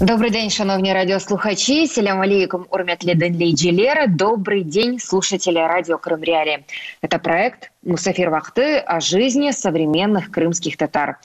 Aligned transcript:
Добрий 0.00 0.30
день, 0.30 0.50
шановні 0.50 0.92
радіослухачі. 0.92 1.86
Селям 1.86 2.20
алейкум, 2.20 2.66
урмят 2.70 2.98
Денлей 2.98 3.52
Джилера. 3.52 4.06
Добрый 4.06 4.62
день, 4.64 4.98
слушатели 4.98 5.58
радио 5.58 5.96
Крым 5.96 6.24
Реали. 6.24 6.64
Это 7.02 7.18
проект 7.18 7.70
Мусафир 7.82 8.30
Вахты 8.30 8.78
о 8.78 9.00
жизни 9.00 9.50
современных 9.52 10.30
крымских 10.30 10.76
татар. 10.76 11.18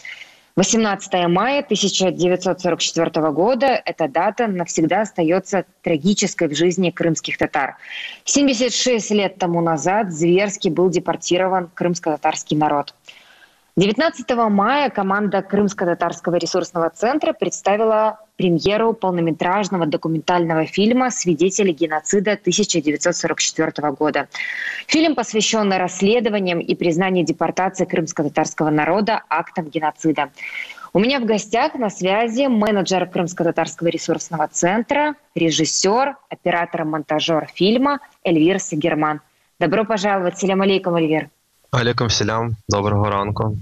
18 0.57 1.13
мая 1.29 1.59
1944 1.59 3.31
года 3.31 3.81
эта 3.85 4.07
дата 4.07 4.47
навсегда 4.47 5.01
остается 5.01 5.65
трагической 5.81 6.47
в 6.47 6.55
жизни 6.55 6.91
крымских 6.91 7.37
татар. 7.37 7.77
76 8.25 9.11
лет 9.11 9.37
тому 9.37 9.61
назад 9.61 10.11
зверски 10.11 10.67
был 10.67 10.89
депортирован 10.89 11.69
крымско-татарский 11.73 12.57
народ. 12.57 12.93
19 13.78 14.30
мая 14.48 14.88
команда 14.88 15.42
Крымско-татарского 15.42 16.36
ресурсного 16.36 16.88
центра 16.88 17.34
представила 17.34 18.18
премьеру 18.38 18.94
полнометражного 18.94 19.84
документального 19.84 20.64
фильма 20.64 21.10
«Свидетели 21.10 21.72
геноцида 21.72 22.32
1944 22.32 23.92
года». 23.92 24.28
Фильм 24.86 25.14
посвящен 25.14 25.70
расследованиям 25.70 26.58
и 26.58 26.74
признанию 26.74 27.26
депортации 27.26 27.84
крымско-татарского 27.84 28.70
народа 28.70 29.22
актом 29.28 29.66
геноцида. 29.68 30.30
У 30.94 30.98
меня 30.98 31.20
в 31.20 31.26
гостях 31.26 31.74
на 31.74 31.90
связи 31.90 32.46
менеджер 32.46 33.06
Крымско-татарского 33.06 33.88
ресурсного 33.88 34.48
центра, 34.48 35.16
режиссер, 35.34 36.16
оператор-монтажер 36.30 37.48
фильма 37.54 38.00
Эльвир 38.24 38.58
Сагерман. 38.58 39.20
Добро 39.60 39.84
пожаловать. 39.84 40.38
Селям 40.38 40.62
алейкум, 40.62 40.96
Эльвир. 40.96 41.28
Алейкум 41.70 42.10
селям, 42.10 42.56
доброго 42.68 43.10
ранку. 43.10 43.56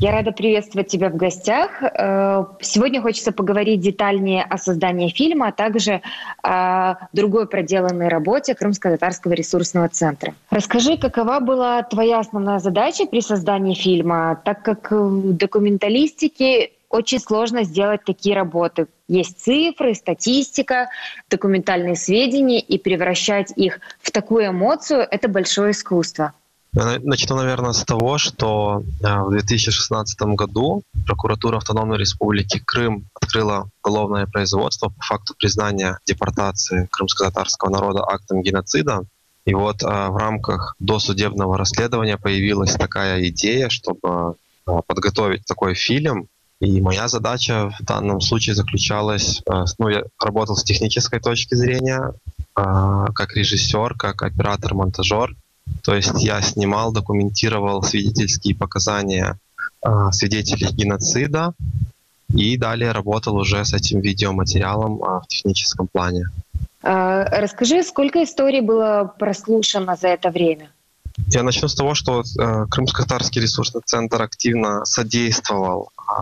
Я 0.00 0.12
рада 0.12 0.32
приветствовать 0.32 0.88
тебя 0.88 1.08
в 1.08 1.16
гостях. 1.16 1.82
Э, 1.82 2.44
сегодня 2.60 3.00
хочется 3.00 3.30
поговорить 3.30 3.80
детальнее 3.80 4.42
о 4.42 4.58
создании 4.58 5.08
фильма, 5.08 5.48
а 5.48 5.52
также 5.52 6.02
о 6.42 6.96
другой 7.12 7.46
проделанной 7.46 8.08
работе 8.08 8.54
Крымско-татарского 8.54 9.32
ресурсного 9.32 9.88
центра. 9.88 10.34
Расскажи, 10.50 10.96
какова 10.96 11.40
была 11.40 11.82
твоя 11.84 12.18
основная 12.18 12.58
задача 12.58 13.06
при 13.06 13.20
создании 13.20 13.74
фильма, 13.74 14.40
так 14.44 14.62
как 14.62 14.90
в 14.90 15.32
документалистике 15.32 16.72
очень 16.88 17.20
сложно 17.20 17.62
сделать 17.62 18.04
такие 18.04 18.34
работы. 18.36 18.86
Есть 19.08 19.40
цифры, 19.40 19.94
статистика, 19.94 20.90
документальные 21.30 21.96
сведения, 21.96 22.60
и 22.60 22.78
превращать 22.78 23.52
их 23.56 23.80
в 24.00 24.10
такую 24.10 24.48
эмоцию– 24.48 25.06
это 25.10 25.28
большое 25.28 25.70
искусство. 25.70 26.34
Начну, 26.74 27.36
наверное, 27.36 27.72
с 27.72 27.84
того, 27.84 28.16
что 28.16 28.82
э, 29.02 29.22
в 29.22 29.30
2016 29.30 30.18
году 30.22 30.82
прокуратура 31.06 31.58
Автономной 31.58 31.98
Республики 31.98 32.62
Крым 32.64 33.04
открыла 33.12 33.68
уголовное 33.82 34.26
производство 34.26 34.88
по 34.88 35.02
факту 35.02 35.34
признания 35.38 35.98
депортации 36.06 36.88
крымско-татарского 36.90 37.68
народа 37.68 38.02
актом 38.08 38.40
геноцида. 38.40 39.04
И 39.44 39.52
вот 39.52 39.82
э, 39.82 39.86
в 39.86 40.16
рамках 40.16 40.74
досудебного 40.78 41.58
расследования 41.58 42.16
появилась 42.16 42.72
такая 42.72 43.22
идея, 43.28 43.68
чтобы 43.68 44.36
э, 44.66 44.70
подготовить 44.86 45.44
такой 45.44 45.74
фильм. 45.74 46.26
И 46.60 46.80
моя 46.80 47.06
задача 47.08 47.70
в 47.78 47.84
данном 47.84 48.22
случае 48.22 48.54
заключалась, 48.54 49.42
ну, 49.78 49.88
я 49.88 50.04
работал 50.20 50.54
с 50.56 50.62
технической 50.62 51.18
точки 51.18 51.56
зрения, 51.56 52.14
как 52.54 53.34
режиссер, 53.34 53.94
как 53.94 54.22
оператор-монтажер, 54.22 55.34
то 55.82 55.94
есть 55.94 56.22
я 56.22 56.40
снимал, 56.42 56.92
документировал 56.92 57.82
свидетельские 57.82 58.54
показания 58.54 59.38
э, 59.84 59.88
свидетелей 60.12 60.68
геноцида 60.72 61.54
и 62.32 62.56
далее 62.56 62.92
работал 62.92 63.36
уже 63.36 63.64
с 63.64 63.74
этим 63.74 64.00
видеоматериалом 64.00 65.02
э, 65.02 65.20
в 65.20 65.26
техническом 65.28 65.88
плане. 65.88 66.26
А, 66.82 67.24
расскажи, 67.40 67.82
сколько 67.82 68.22
историй 68.22 68.60
было 68.60 69.12
прослушано 69.18 69.96
за 69.96 70.08
это 70.08 70.30
время? 70.30 70.70
Я 71.28 71.42
начну 71.42 71.68
с 71.68 71.74
того, 71.74 71.94
что 71.94 72.20
э, 72.22 72.66
Крымско-Татарский 72.70 73.40
ресурсный 73.40 73.82
центр 73.84 74.22
активно 74.22 74.84
содействовал 74.84 75.90
э, 75.98 76.12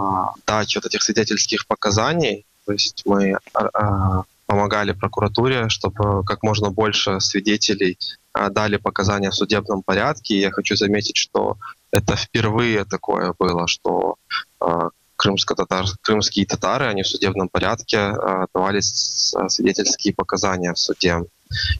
даче 0.46 0.80
вот 0.80 0.86
этих 0.86 1.02
свидетельских 1.02 1.66
показаний. 1.66 2.44
То 2.66 2.72
есть 2.72 3.02
мы 3.06 3.30
э, 3.32 4.18
помогали 4.46 4.92
прокуратуре, 4.92 5.68
чтобы 5.68 6.24
как 6.24 6.42
можно 6.42 6.70
больше 6.70 7.20
свидетелей 7.20 7.96
дали 8.34 8.76
показания 8.76 9.30
в 9.30 9.34
судебном 9.34 9.82
порядке. 9.82 10.40
Я 10.40 10.50
хочу 10.50 10.76
заметить, 10.76 11.16
что 11.16 11.56
это 11.90 12.16
впервые 12.16 12.84
такое 12.84 13.34
было, 13.38 13.66
что 13.66 14.16
а, 14.60 14.90
крымско-татар, 15.16 15.86
крымские 16.02 16.46
татары, 16.46 16.86
они 16.86 17.02
в 17.02 17.08
судебном 17.08 17.48
порядке 17.48 17.98
а, 17.98 18.46
давали 18.54 18.80
свидетельские 18.80 20.14
показания 20.14 20.72
в 20.72 20.78
суде. 20.78 21.24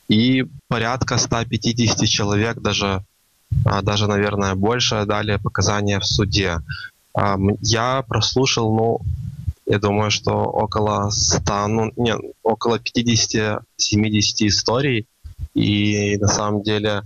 И 0.09 0.45
порядка 0.69 1.17
150 1.17 2.09
человек, 2.09 2.59
даже, 2.61 3.05
даже 3.83 4.09
наверное, 4.09 4.55
больше, 4.55 5.05
дали 5.07 5.37
показания 5.37 6.01
в 6.01 6.07
суде. 6.07 6.59
Я 7.61 8.05
прослушал, 8.09 8.75
ну, 8.75 9.01
я 9.67 9.79
думаю, 9.79 10.11
что 10.11 10.33
около 10.33 11.11
100, 11.11 11.67
ну, 11.69 11.93
нет, 11.97 12.19
около 12.43 12.79
50-70 12.79 13.61
историй. 14.49 15.07
И 15.55 16.17
на 16.19 16.29
самом 16.29 16.63
деле 16.63 17.03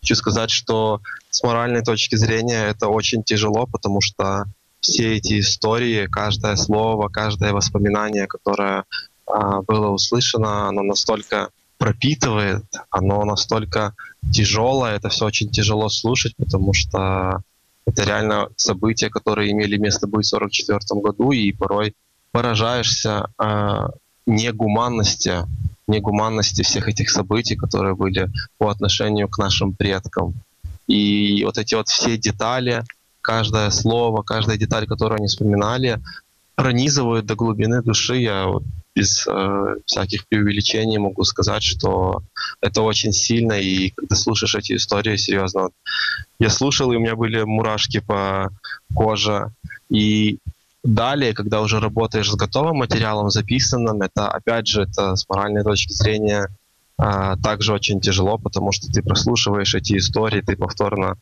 хочу 0.00 0.14
сказать, 0.16 0.50
что 0.50 1.00
с 1.30 1.42
моральной 1.42 1.82
точки 1.82 2.16
зрения 2.16 2.66
это 2.66 2.88
очень 2.88 3.22
тяжело, 3.22 3.66
потому 3.66 4.00
что 4.00 4.44
все 4.80 5.16
эти 5.16 5.40
истории, 5.40 6.06
каждое 6.06 6.56
слово, 6.56 7.08
каждое 7.08 7.52
воспоминание, 7.52 8.26
которое 8.26 8.84
а, 9.26 9.62
было 9.62 9.88
услышано, 9.88 10.68
оно 10.68 10.82
настолько 10.82 11.48
пропитывает, 11.78 12.64
оно 12.90 13.24
настолько 13.24 13.94
тяжелое, 14.32 14.96
это 14.96 15.08
все 15.08 15.24
очень 15.26 15.50
тяжело 15.50 15.88
слушать, 15.88 16.34
потому 16.36 16.72
что 16.72 17.42
это 17.86 18.04
реально 18.04 18.48
события, 18.56 19.10
которые 19.10 19.52
имели 19.52 19.76
место 19.76 20.06
быть 20.06 20.26
в 20.26 20.34
1944 20.34 21.00
году, 21.00 21.32
и 21.32 21.52
порой 21.52 21.94
поражаешься 22.32 23.28
э, 23.38 23.88
негуманности, 24.26 25.44
негуманности 25.86 26.62
всех 26.62 26.88
этих 26.88 27.10
событий, 27.10 27.56
которые 27.56 27.94
были 27.94 28.30
по 28.58 28.70
отношению 28.70 29.28
к 29.28 29.38
нашим 29.38 29.72
предкам. 29.72 30.34
И 30.86 31.42
вот 31.44 31.58
эти 31.58 31.74
вот 31.74 31.88
все 31.88 32.16
детали, 32.16 32.84
каждое 33.20 33.70
слово, 33.70 34.22
каждая 34.22 34.58
деталь, 34.58 34.86
которую 34.86 35.18
они 35.18 35.28
вспоминали, 35.28 36.00
пронизывают 36.54 37.26
до 37.26 37.34
глубины 37.34 37.82
души. 37.82 38.16
Я 38.16 38.46
вот 38.46 38.64
без 38.94 39.26
э, 39.26 39.76
всяких 39.86 40.26
преувеличений 40.28 40.98
могу 40.98 41.24
сказать, 41.24 41.62
что 41.62 42.22
это 42.60 42.82
очень 42.82 43.12
сильно, 43.12 43.54
и 43.54 43.90
когда 43.90 44.14
слушаешь 44.14 44.54
эти 44.54 44.76
истории, 44.76 45.16
серьезно, 45.16 45.62
вот, 45.62 45.72
я 46.38 46.48
слушал, 46.48 46.92
и 46.92 46.96
у 46.96 47.00
меня 47.00 47.16
были 47.16 47.42
мурашки 47.42 48.00
по 48.00 48.50
коже, 48.94 49.52
и 49.90 50.38
Далее, 50.84 51.32
когда 51.32 51.62
уже 51.62 51.80
работаешь 51.80 52.30
с 52.30 52.34
готовым 52.34 52.76
материалом, 52.76 53.30
записанным, 53.30 54.02
это, 54.02 54.28
опять 54.28 54.66
же, 54.66 54.82
это 54.82 55.16
с 55.16 55.26
моральной 55.28 55.62
точки 55.62 55.92
зрения 55.92 56.48
а, 56.98 57.36
также 57.36 57.72
очень 57.72 58.00
тяжело, 58.00 58.36
потому 58.36 58.70
что 58.70 58.88
ты 58.88 59.02
прослушиваешь 59.02 59.74
эти 59.74 59.96
истории, 59.96 60.42
ты 60.42 60.56
повторно 60.56 61.16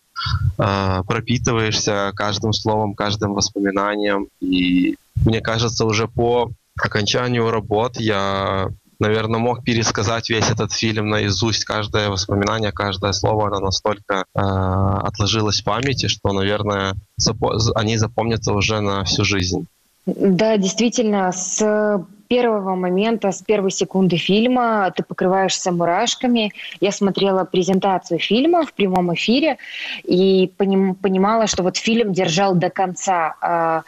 а, 0.59 1.05
пропитываешься 1.05 2.13
каждым 2.17 2.53
словом, 2.53 2.95
каждым 2.95 3.35
воспоминанием. 3.35 4.27
И 4.41 4.97
мне 5.25 5.41
кажется, 5.41 5.87
уже 5.87 6.09
по 6.09 6.51
окончанию 6.77 7.49
работ 7.51 7.99
я 7.99 8.69
наверное, 8.99 9.41
мог 9.41 9.65
пересказать 9.65 10.31
весь 10.31 10.51
этот 10.51 10.73
фильм 10.73 11.09
наизусть. 11.09 11.65
Каждое 11.65 12.09
воспоминание, 12.09 12.73
каждое 12.73 13.13
слово, 13.13 13.49
оно 13.49 13.61
настолько 13.61 14.25
э, 14.35 14.41
отложилось 14.41 15.61
в 15.61 15.65
памяти, 15.65 16.07
что, 16.07 16.33
наверное, 16.33 16.95
запо- 17.21 17.59
они 17.75 17.97
запомнятся 17.97 18.53
уже 18.53 18.81
на 18.81 19.05
всю 19.05 19.25
жизнь. 19.25 19.67
Да, 20.07 20.57
действительно, 20.57 21.31
с 21.33 22.05
первого 22.33 22.77
момента, 22.77 23.31
с 23.31 23.43
первой 23.43 23.71
секунды 23.71 24.17
фильма 24.17 24.91
ты 24.97 25.03
покрываешься 25.03 25.71
мурашками. 25.71 26.51
Я 26.81 26.91
смотрела 26.91 27.45
презентацию 27.45 28.19
фильма 28.19 28.65
в 28.65 28.73
прямом 28.73 29.13
эфире 29.15 29.59
и 30.03 30.51
поним, 30.57 30.95
понимала, 30.95 31.47
что 31.47 31.63
вот 31.63 31.77
фильм 31.77 32.15
держал 32.15 32.55
до 32.55 32.71
конца. 32.71 33.35
А, 33.43 33.83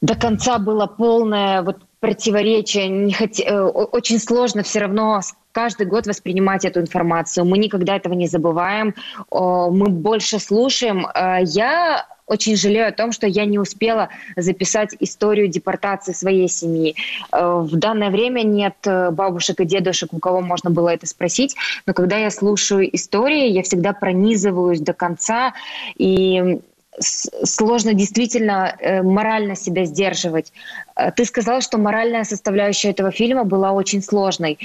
до 0.00 0.14
конца 0.14 0.58
было 0.58 0.86
полное 0.86 1.60
вот 1.60 1.76
противоречия, 2.00 2.88
не 2.88 3.12
хот... 3.12 3.38
Э, 3.38 3.60
очень 3.62 4.18
сложно 4.18 4.62
все 4.62 4.80
равно 4.80 5.20
каждый 5.52 5.86
год 5.86 6.06
воспринимать 6.06 6.64
эту 6.64 6.80
информацию. 6.80 7.44
Мы 7.44 7.58
никогда 7.58 7.96
этого 7.96 8.14
не 8.14 8.26
забываем, 8.26 8.94
мы 9.30 9.88
больше 9.88 10.38
слушаем. 10.38 11.06
Э, 11.06 11.38
я 11.42 12.06
очень 12.26 12.56
жалею 12.56 12.86
о 12.88 12.92
том, 12.92 13.10
что 13.10 13.26
я 13.26 13.44
не 13.44 13.58
успела 13.58 14.08
записать 14.36 14.94
историю 15.00 15.48
депортации 15.48 16.12
своей 16.12 16.48
семьи. 16.48 16.94
Э, 17.32 17.60
в 17.60 17.76
данное 17.76 18.10
время 18.10 18.42
нет 18.42 18.76
бабушек 18.84 19.60
и 19.60 19.64
дедушек, 19.66 20.12
у 20.12 20.18
кого 20.18 20.40
можно 20.40 20.70
было 20.70 20.88
это 20.88 21.06
спросить, 21.06 21.54
но 21.86 21.92
когда 21.92 22.16
я 22.16 22.30
слушаю 22.30 22.94
истории, 22.96 23.48
я 23.48 23.62
всегда 23.62 23.92
пронизываюсь 23.92 24.80
до 24.80 24.94
конца, 24.94 25.52
и 25.96 26.60
сложно 26.98 27.94
действительно 27.94 28.76
э, 28.78 29.02
морально 29.02 29.56
себя 29.56 29.84
сдерживать. 29.84 30.52
Э, 30.96 31.10
ты 31.12 31.24
сказала, 31.24 31.60
что 31.60 31.78
моральная 31.78 32.24
составляющая 32.24 32.90
этого 32.90 33.10
фильма 33.10 33.44
была 33.44 33.72
очень 33.72 34.02
сложной. 34.02 34.58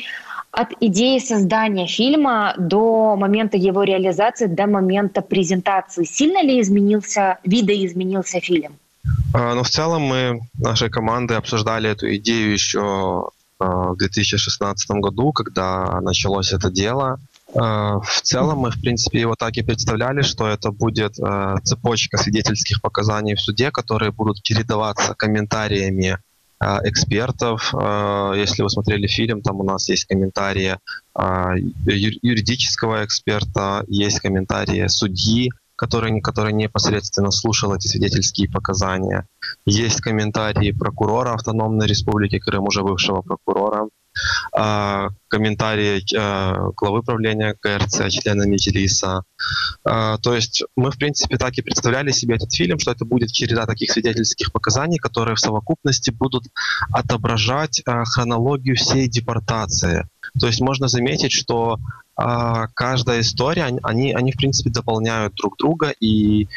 От 0.52 0.70
идеи 0.80 1.20
создания 1.20 1.86
фильма 1.86 2.56
до 2.58 3.16
момента 3.18 3.58
его 3.58 3.84
реализации, 3.84 4.46
до 4.46 4.68
момента 4.68 5.22
презентации, 5.22 6.06
сильно 6.06 6.42
ли 6.42 6.62
изменился, 6.62 7.38
видоизменился 7.44 8.40
фильм? 8.40 8.78
А, 9.34 9.54
ну, 9.54 9.64
в 9.64 9.70
целом 9.70 10.04
мы 10.04 10.42
нашей 10.58 10.90
командой 10.90 11.38
обсуждали 11.38 11.90
эту 11.90 12.16
идею 12.16 12.54
еще 12.54 13.30
а, 13.60 13.92
в 13.92 13.98
2016 13.98 14.90
году, 14.92 15.34
когда 15.34 16.00
началось 16.02 16.54
это 16.54 16.72
дело. 16.72 17.20
А, 17.58 18.00
в 18.00 18.22
целом 18.22 18.60
мы, 18.60 18.72
в 18.72 18.82
принципе, 18.82 19.20
его 19.22 19.36
так 19.36 19.56
и 19.58 19.64
представляли, 19.64 20.22
что 20.22 20.48
это 20.48 20.72
будет 20.72 21.16
цепочка 21.64 22.18
свидетельских 22.18 22.82
показаний 22.82 23.36
в 23.36 23.42
суде, 23.42 23.72
которые 23.72 24.12
будут 24.12 24.42
чередоваться 24.44 25.16
комментариями 25.16 26.20
экспертов. 26.60 27.74
Если 27.74 28.64
вы 28.64 28.70
смотрели 28.70 29.08
фильм, 29.08 29.42
там 29.42 29.60
у 29.60 29.64
нас 29.64 29.90
есть 29.90 30.06
комментарии 30.06 30.78
юридического 31.86 33.04
эксперта, 33.04 33.84
есть 33.88 34.22
комментарии 34.22 34.88
судьи, 34.88 35.52
который, 35.76 36.22
который 36.22 36.54
непосредственно 36.54 37.32
слушал 37.32 37.74
эти 37.74 37.88
свидетельские 37.88 38.50
показания. 38.50 39.28
Есть 39.66 40.02
комментарии 40.02 40.72
прокурора 40.72 41.34
Автономной 41.34 41.88
Республики 41.88 42.40
Крым, 42.40 42.66
уже 42.66 42.84
бывшего 42.84 43.22
прокурора, 43.22 43.90
а, 44.54 45.10
комментарии 45.28 46.04
а, 46.18 46.70
главы 46.76 47.04
правления 47.04 47.56
КРЦ, 47.60 48.10
члена 48.10 48.44
Меджлиса. 48.44 49.24
А, 49.84 50.18
то 50.20 50.34
есть 50.34 50.64
мы, 50.76 50.92
в 50.92 50.98
принципе, 50.98 51.38
так 51.38 51.58
и 51.58 51.62
представляли 51.62 52.12
себе 52.12 52.36
этот 52.36 52.54
фильм, 52.54 52.80
что 52.80 52.92
это 52.92 53.06
будет 53.06 53.32
череда 53.32 53.66
таких 53.66 53.92
свидетельских 53.92 54.52
показаний, 54.54 54.98
которые 54.98 55.36
в 55.36 55.40
совокупности 55.40 56.12
будут 56.12 56.46
отображать 56.92 57.84
хронологию 57.86 58.76
всей 58.76 59.08
депортации. 59.08 60.08
То 60.40 60.48
есть 60.48 60.62
можно 60.62 60.88
заметить, 60.88 61.32
что 61.32 61.78
а, 62.16 62.68
каждая 62.74 63.22
история, 63.22 63.64
они, 63.84 64.14
они, 64.14 64.32
в 64.32 64.38
принципе, 64.38 64.70
дополняют 64.70 65.34
друг 65.36 65.58
друга, 65.58 65.94
и 66.00 66.48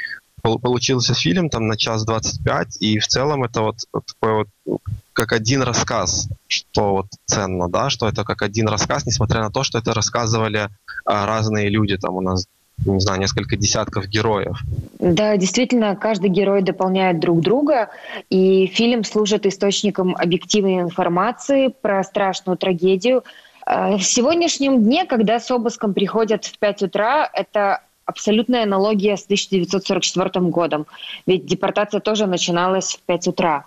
получился 0.41 1.15
фильм 1.15 1.51
там 1.51 1.67
на 1.67 1.77
час 1.77 2.05
25, 2.05 2.77
и 2.81 2.99
в 2.99 3.07
целом 3.07 3.45
это 3.45 3.63
вот, 3.63 3.77
такой 3.93 4.47
вот 4.67 4.81
как 5.13 5.33
один 5.33 5.63
рассказ, 5.63 6.29
что 6.47 6.93
вот 6.93 7.07
ценно, 7.27 7.69
да, 7.69 7.91
что 7.91 8.09
это 8.09 8.23
как 8.25 8.43
один 8.43 8.69
рассказ, 8.69 9.05
несмотря 9.05 9.41
на 9.41 9.51
то, 9.51 9.65
что 9.65 9.79
это 9.79 9.93
рассказывали 9.93 10.69
а, 11.05 11.27
разные 11.27 11.69
люди, 11.69 11.97
там 11.97 12.15
у 12.15 12.21
нас 12.21 12.47
не 12.87 13.01
знаю, 13.01 13.21
несколько 13.21 13.57
десятков 13.57 14.07
героев. 14.07 14.61
Да, 15.01 15.37
действительно, 15.37 15.97
каждый 15.97 16.31
герой 16.31 16.63
дополняет 16.63 17.19
друг 17.19 17.41
друга, 17.41 17.91
и 18.31 18.67
фильм 18.67 19.05
служит 19.05 19.47
источником 19.47 20.15
объективной 20.15 20.81
информации 20.81 21.69
про 21.69 22.05
страшную 22.05 22.57
трагедию, 22.57 23.25
в 23.69 24.01
сегодняшнем 24.01 24.83
дне, 24.83 25.05
когда 25.05 25.39
с 25.39 25.51
обыском 25.51 25.93
приходят 25.93 26.47
в 26.47 26.59
5 26.59 26.85
утра, 26.85 27.29
это 27.31 27.83
абсолютная 28.07 28.63
аналогия 28.63 29.19
с 29.19 29.25
1944 29.25 30.47
годом. 30.47 30.87
Ведь 31.27 31.45
депортация 31.45 32.01
тоже 32.01 32.27
начиналась 32.27 32.95
в 32.95 33.01
5 33.03 33.29
утра. 33.29 33.67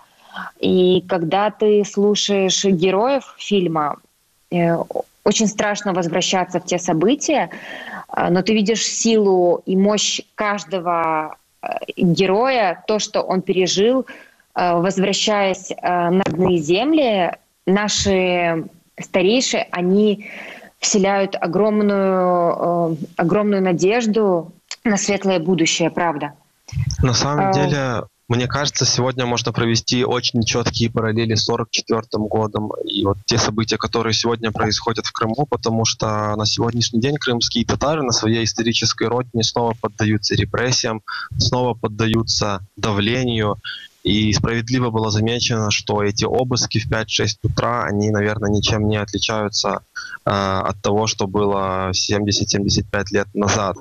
И 0.58 1.02
когда 1.02 1.50
ты 1.50 1.84
слушаешь 1.84 2.64
героев 2.64 3.36
фильма, 3.38 3.98
э, 4.50 4.74
очень 5.22 5.46
страшно 5.46 5.92
возвращаться 5.92 6.58
в 6.58 6.64
те 6.64 6.78
события, 6.78 7.50
э, 8.08 8.28
но 8.28 8.42
ты 8.42 8.54
видишь 8.54 8.84
силу 8.84 9.62
и 9.66 9.76
мощь 9.76 10.20
каждого 10.34 11.36
героя, 11.96 12.82
то, 12.88 12.98
что 12.98 13.22
он 13.22 13.40
пережил, 13.40 14.04
возвращаясь 14.52 15.70
на 15.80 16.22
родные 16.26 16.58
земли. 16.58 17.36
Наши 17.66 18.64
старейшие, 19.02 19.68
они 19.70 20.30
вселяют 20.78 21.36
огромную, 21.40 22.92
э, 22.92 22.96
огромную 23.16 23.62
надежду 23.62 24.52
на 24.84 24.96
светлое 24.96 25.38
будущее, 25.38 25.90
правда. 25.90 26.32
На 27.02 27.14
самом 27.14 27.50
а... 27.50 27.52
деле, 27.52 28.02
мне 28.28 28.48
кажется, 28.48 28.84
сегодня 28.84 29.26
можно 29.26 29.52
провести 29.52 30.04
очень 30.04 30.42
четкие 30.42 30.90
параллели 30.90 31.34
с 31.34 31.48
1944 31.48 32.26
годом 32.28 32.72
и 32.84 33.04
вот 33.04 33.18
те 33.26 33.38
события, 33.38 33.76
которые 33.76 34.14
сегодня 34.14 34.50
происходят 34.50 35.06
в 35.06 35.12
Крыму, 35.12 35.46
потому 35.48 35.84
что 35.84 36.34
на 36.34 36.46
сегодняшний 36.46 37.00
день 37.00 37.16
крымские 37.16 37.64
татары 37.64 38.02
на 38.02 38.12
своей 38.12 38.44
исторической 38.44 39.06
родине 39.06 39.44
снова 39.44 39.74
поддаются 39.80 40.34
репрессиям, 40.34 41.02
снова 41.36 41.74
поддаются 41.74 42.60
давлению. 42.76 43.56
И 44.02 44.32
справедливо 44.32 44.90
было 44.90 45.10
замечено, 45.10 45.70
что 45.70 46.02
эти 46.02 46.24
обыски 46.24 46.80
в 46.80 46.90
5-6 46.90 47.26
утра, 47.44 47.84
они, 47.84 48.10
наверное, 48.10 48.50
ничем 48.50 48.88
не 48.88 48.96
отличаются 48.96 49.82
э, 50.24 50.30
от 50.30 50.82
того, 50.82 51.06
что 51.06 51.28
было 51.28 51.92
70-75 51.92 53.04
лет 53.12 53.28
назад. 53.32 53.76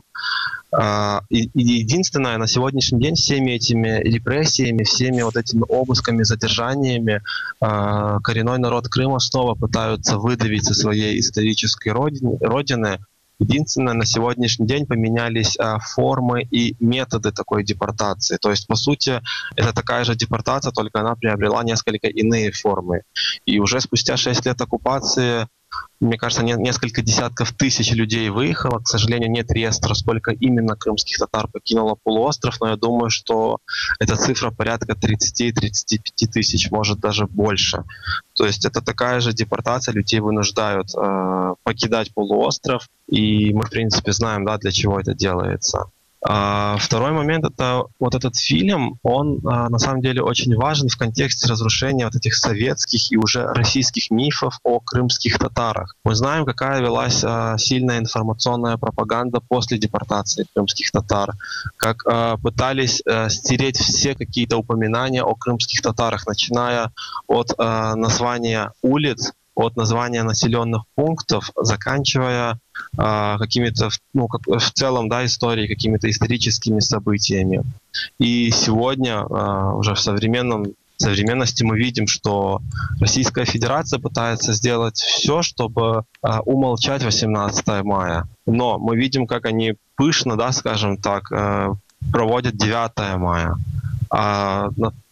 Э, 0.79 1.21
и, 1.29 1.49
единственное, 1.55 2.37
на 2.37 2.45
сегодняшний 2.45 2.99
день 2.99 3.15
всеми 3.15 3.51
этими 3.51 3.99
репрессиями, 4.03 4.83
всеми 4.83 5.23
вот 5.23 5.37
этими 5.37 5.63
обысками, 5.67 6.21
задержаниями 6.21 7.21
э, 7.59 8.19
коренной 8.23 8.59
народ 8.59 8.89
Крыма 8.89 9.17
снова 9.19 9.55
пытаются 9.55 10.19
выдавить 10.19 10.65
со 10.65 10.75
своей 10.75 11.19
исторической 11.19 11.89
родины, 11.89 12.37
родины 12.39 12.99
Единственное, 13.41 13.95
на 13.95 14.05
сегодняшний 14.05 14.67
день 14.67 14.85
поменялись 14.85 15.57
а, 15.57 15.79
формы 15.79 16.43
и 16.43 16.75
методы 16.79 17.31
такой 17.31 17.63
депортации. 17.63 18.37
То 18.39 18.51
есть, 18.51 18.67
по 18.67 18.75
сути, 18.75 19.19
это 19.55 19.73
такая 19.73 20.03
же 20.03 20.15
депортация, 20.15 20.71
только 20.71 20.99
она 20.99 21.15
приобрела 21.15 21.63
несколько 21.63 22.07
иные 22.07 22.51
формы. 22.51 23.01
И 23.47 23.57
уже 23.57 23.81
спустя 23.81 24.15
6 24.15 24.45
лет 24.45 24.61
оккупации 24.61 25.47
мне 25.99 26.17
кажется, 26.17 26.43
не, 26.43 26.53
несколько 26.53 27.01
десятков 27.03 27.53
тысяч 27.53 27.91
людей 27.91 28.29
выехало. 28.29 28.79
К 28.79 28.87
сожалению, 28.87 29.29
нет 29.29 29.51
реестра, 29.51 29.93
сколько 29.93 30.31
именно 30.31 30.75
крымских 30.75 31.17
татар 31.17 31.47
покинуло 31.47 31.95
полуостров, 32.03 32.59
но 32.59 32.69
я 32.69 32.75
думаю, 32.75 33.11
что 33.11 33.59
эта 33.99 34.15
цифра 34.15 34.49
порядка 34.49 34.93
30-35 34.93 36.27
тысяч, 36.33 36.71
может 36.71 36.99
даже 36.99 37.27
больше. 37.27 37.83
То 38.33 38.45
есть 38.45 38.65
это 38.65 38.81
такая 38.81 39.19
же 39.19 39.31
депортация, 39.33 39.93
людей 39.93 40.19
вынуждают 40.21 40.87
э, 40.95 41.53
покидать 41.63 42.11
полуостров, 42.13 42.89
и 43.11 43.53
мы, 43.53 43.63
в 43.63 43.69
принципе, 43.69 44.11
знаем, 44.13 44.45
да, 44.45 44.57
для 44.57 44.71
чего 44.71 44.99
это 44.99 45.13
делается. 45.13 45.91
А, 46.23 46.77
второй 46.77 47.11
момент 47.11 47.45
это 47.45 47.85
вот 47.99 48.13
этот 48.13 48.37
фильм, 48.37 48.99
он 49.01 49.39
а, 49.43 49.69
на 49.69 49.79
самом 49.79 50.01
деле 50.01 50.21
очень 50.21 50.55
важен 50.55 50.87
в 50.87 50.95
контексте 50.95 51.47
разрушения 51.47 52.05
вот 52.05 52.15
этих 52.15 52.35
советских 52.35 53.11
и 53.11 53.17
уже 53.17 53.45
российских 53.45 54.11
мифов 54.11 54.59
о 54.63 54.79
крымских 54.79 55.39
татарах. 55.39 55.95
Мы 56.03 56.13
знаем, 56.13 56.45
какая 56.45 56.79
велась 56.79 57.23
а, 57.23 57.57
сильная 57.57 57.97
информационная 57.97 58.77
пропаганда 58.77 59.39
после 59.39 59.79
депортации 59.79 60.45
крымских 60.53 60.91
татар, 60.91 61.33
как 61.75 62.03
пытались 62.41 63.01
стереть 63.29 63.77
все 63.77 64.13
какие-то 64.13 64.57
упоминания 64.57 65.23
о 65.23 65.33
крымских 65.35 65.81
татарах, 65.81 66.27
начиная 66.27 66.91
от 67.27 67.57
названия 67.57 68.71
улиц 68.81 69.33
от 69.55 69.75
названия 69.75 70.23
населенных 70.23 70.83
пунктов, 70.95 71.51
заканчивая 71.61 72.59
э, 72.97 73.35
какими-то, 73.37 73.89
ну, 74.13 74.27
как, 74.27 74.41
в 74.47 74.71
целом, 74.71 75.09
да, 75.09 75.25
историей, 75.25 75.67
какими-то 75.67 76.09
историческими 76.09 76.79
событиями. 76.79 77.63
И 78.19 78.51
сегодня, 78.51 79.19
э, 79.19 79.73
уже 79.73 79.93
в 79.93 79.99
современном 79.99 80.73
современности 81.01 81.63
мы 81.63 81.77
видим, 81.77 82.07
что 82.07 82.61
Российская 82.99 83.45
Федерация 83.45 83.99
пытается 83.99 84.53
сделать 84.53 84.97
все, 84.97 85.41
чтобы 85.41 86.03
э, 86.23 86.39
умолчать 86.45 87.03
18 87.03 87.83
мая. 87.83 88.27
Но 88.45 88.77
мы 88.77 88.95
видим, 88.95 89.27
как 89.27 89.45
они 89.45 89.75
пышно, 89.95 90.37
да, 90.37 90.51
скажем 90.51 90.97
так, 90.97 91.31
э, 91.31 91.73
проводят 92.11 92.55
9 92.55 93.17
мая. 93.17 93.55
А 94.09 94.69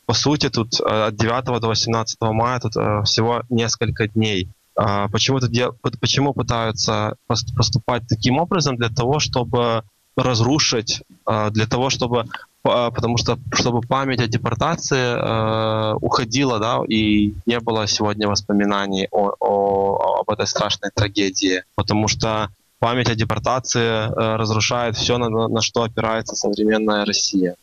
по 0.09 0.15
сути, 0.15 0.49
тут 0.49 0.81
э, 0.81 1.07
от 1.07 1.15
9 1.17 1.61
до 1.61 1.67
18 1.67 2.17
мая 2.21 2.59
тут 2.59 2.75
э, 2.75 3.03
всего 3.03 3.43
несколько 3.49 4.07
дней. 4.07 4.47
А 4.75 5.07
почему, 5.07 5.37
это, 5.37 5.71
почему 6.01 6.33
пытаются 6.33 7.15
поступать 7.27 8.07
таким 8.09 8.39
образом? 8.39 8.75
Для 8.75 8.89
того, 8.89 9.19
чтобы 9.19 9.83
разрушить, 10.15 11.03
э, 11.27 11.49
для 11.51 11.67
того, 11.67 11.91
чтобы 11.91 12.25
потому 12.63 13.17
что 13.17 13.37
чтобы 13.53 13.81
память 13.81 14.19
о 14.19 14.27
депортации 14.27 15.13
э, 15.15 15.93
уходила, 16.01 16.57
да, 16.57 16.81
и 16.87 17.35
не 17.45 17.59
было 17.59 17.85
сегодня 17.87 18.27
воспоминаний 18.27 19.07
о, 19.11 19.35
о, 19.39 20.21
об 20.21 20.29
этой 20.31 20.47
страшной 20.47 20.89
трагедии, 20.95 21.61
потому 21.75 22.07
что 22.07 22.49
память 22.79 23.09
о 23.11 23.15
депортации 23.15 24.09
э, 24.09 24.35
разрушает 24.37 24.95
все, 24.95 25.19
на, 25.19 25.29
на 25.29 25.61
что 25.61 25.83
опирается 25.83 26.35
современная 26.35 27.05
Россия. 27.05 27.55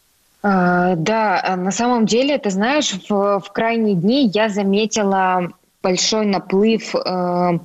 А, 0.49 0.95
да, 0.95 1.43
а 1.43 1.57
на 1.57 1.73
самом 1.73 2.07
деле, 2.07 2.39
ты 2.39 2.51
знаешь, 2.51 2.93
в, 3.09 3.41
в 3.41 3.53
крайние 3.53 3.97
дни 3.97 4.31
я 4.33 4.49
заметила 4.49 5.49
большой 5.83 6.25
наплыв 6.27 6.95
э, 6.95 7.59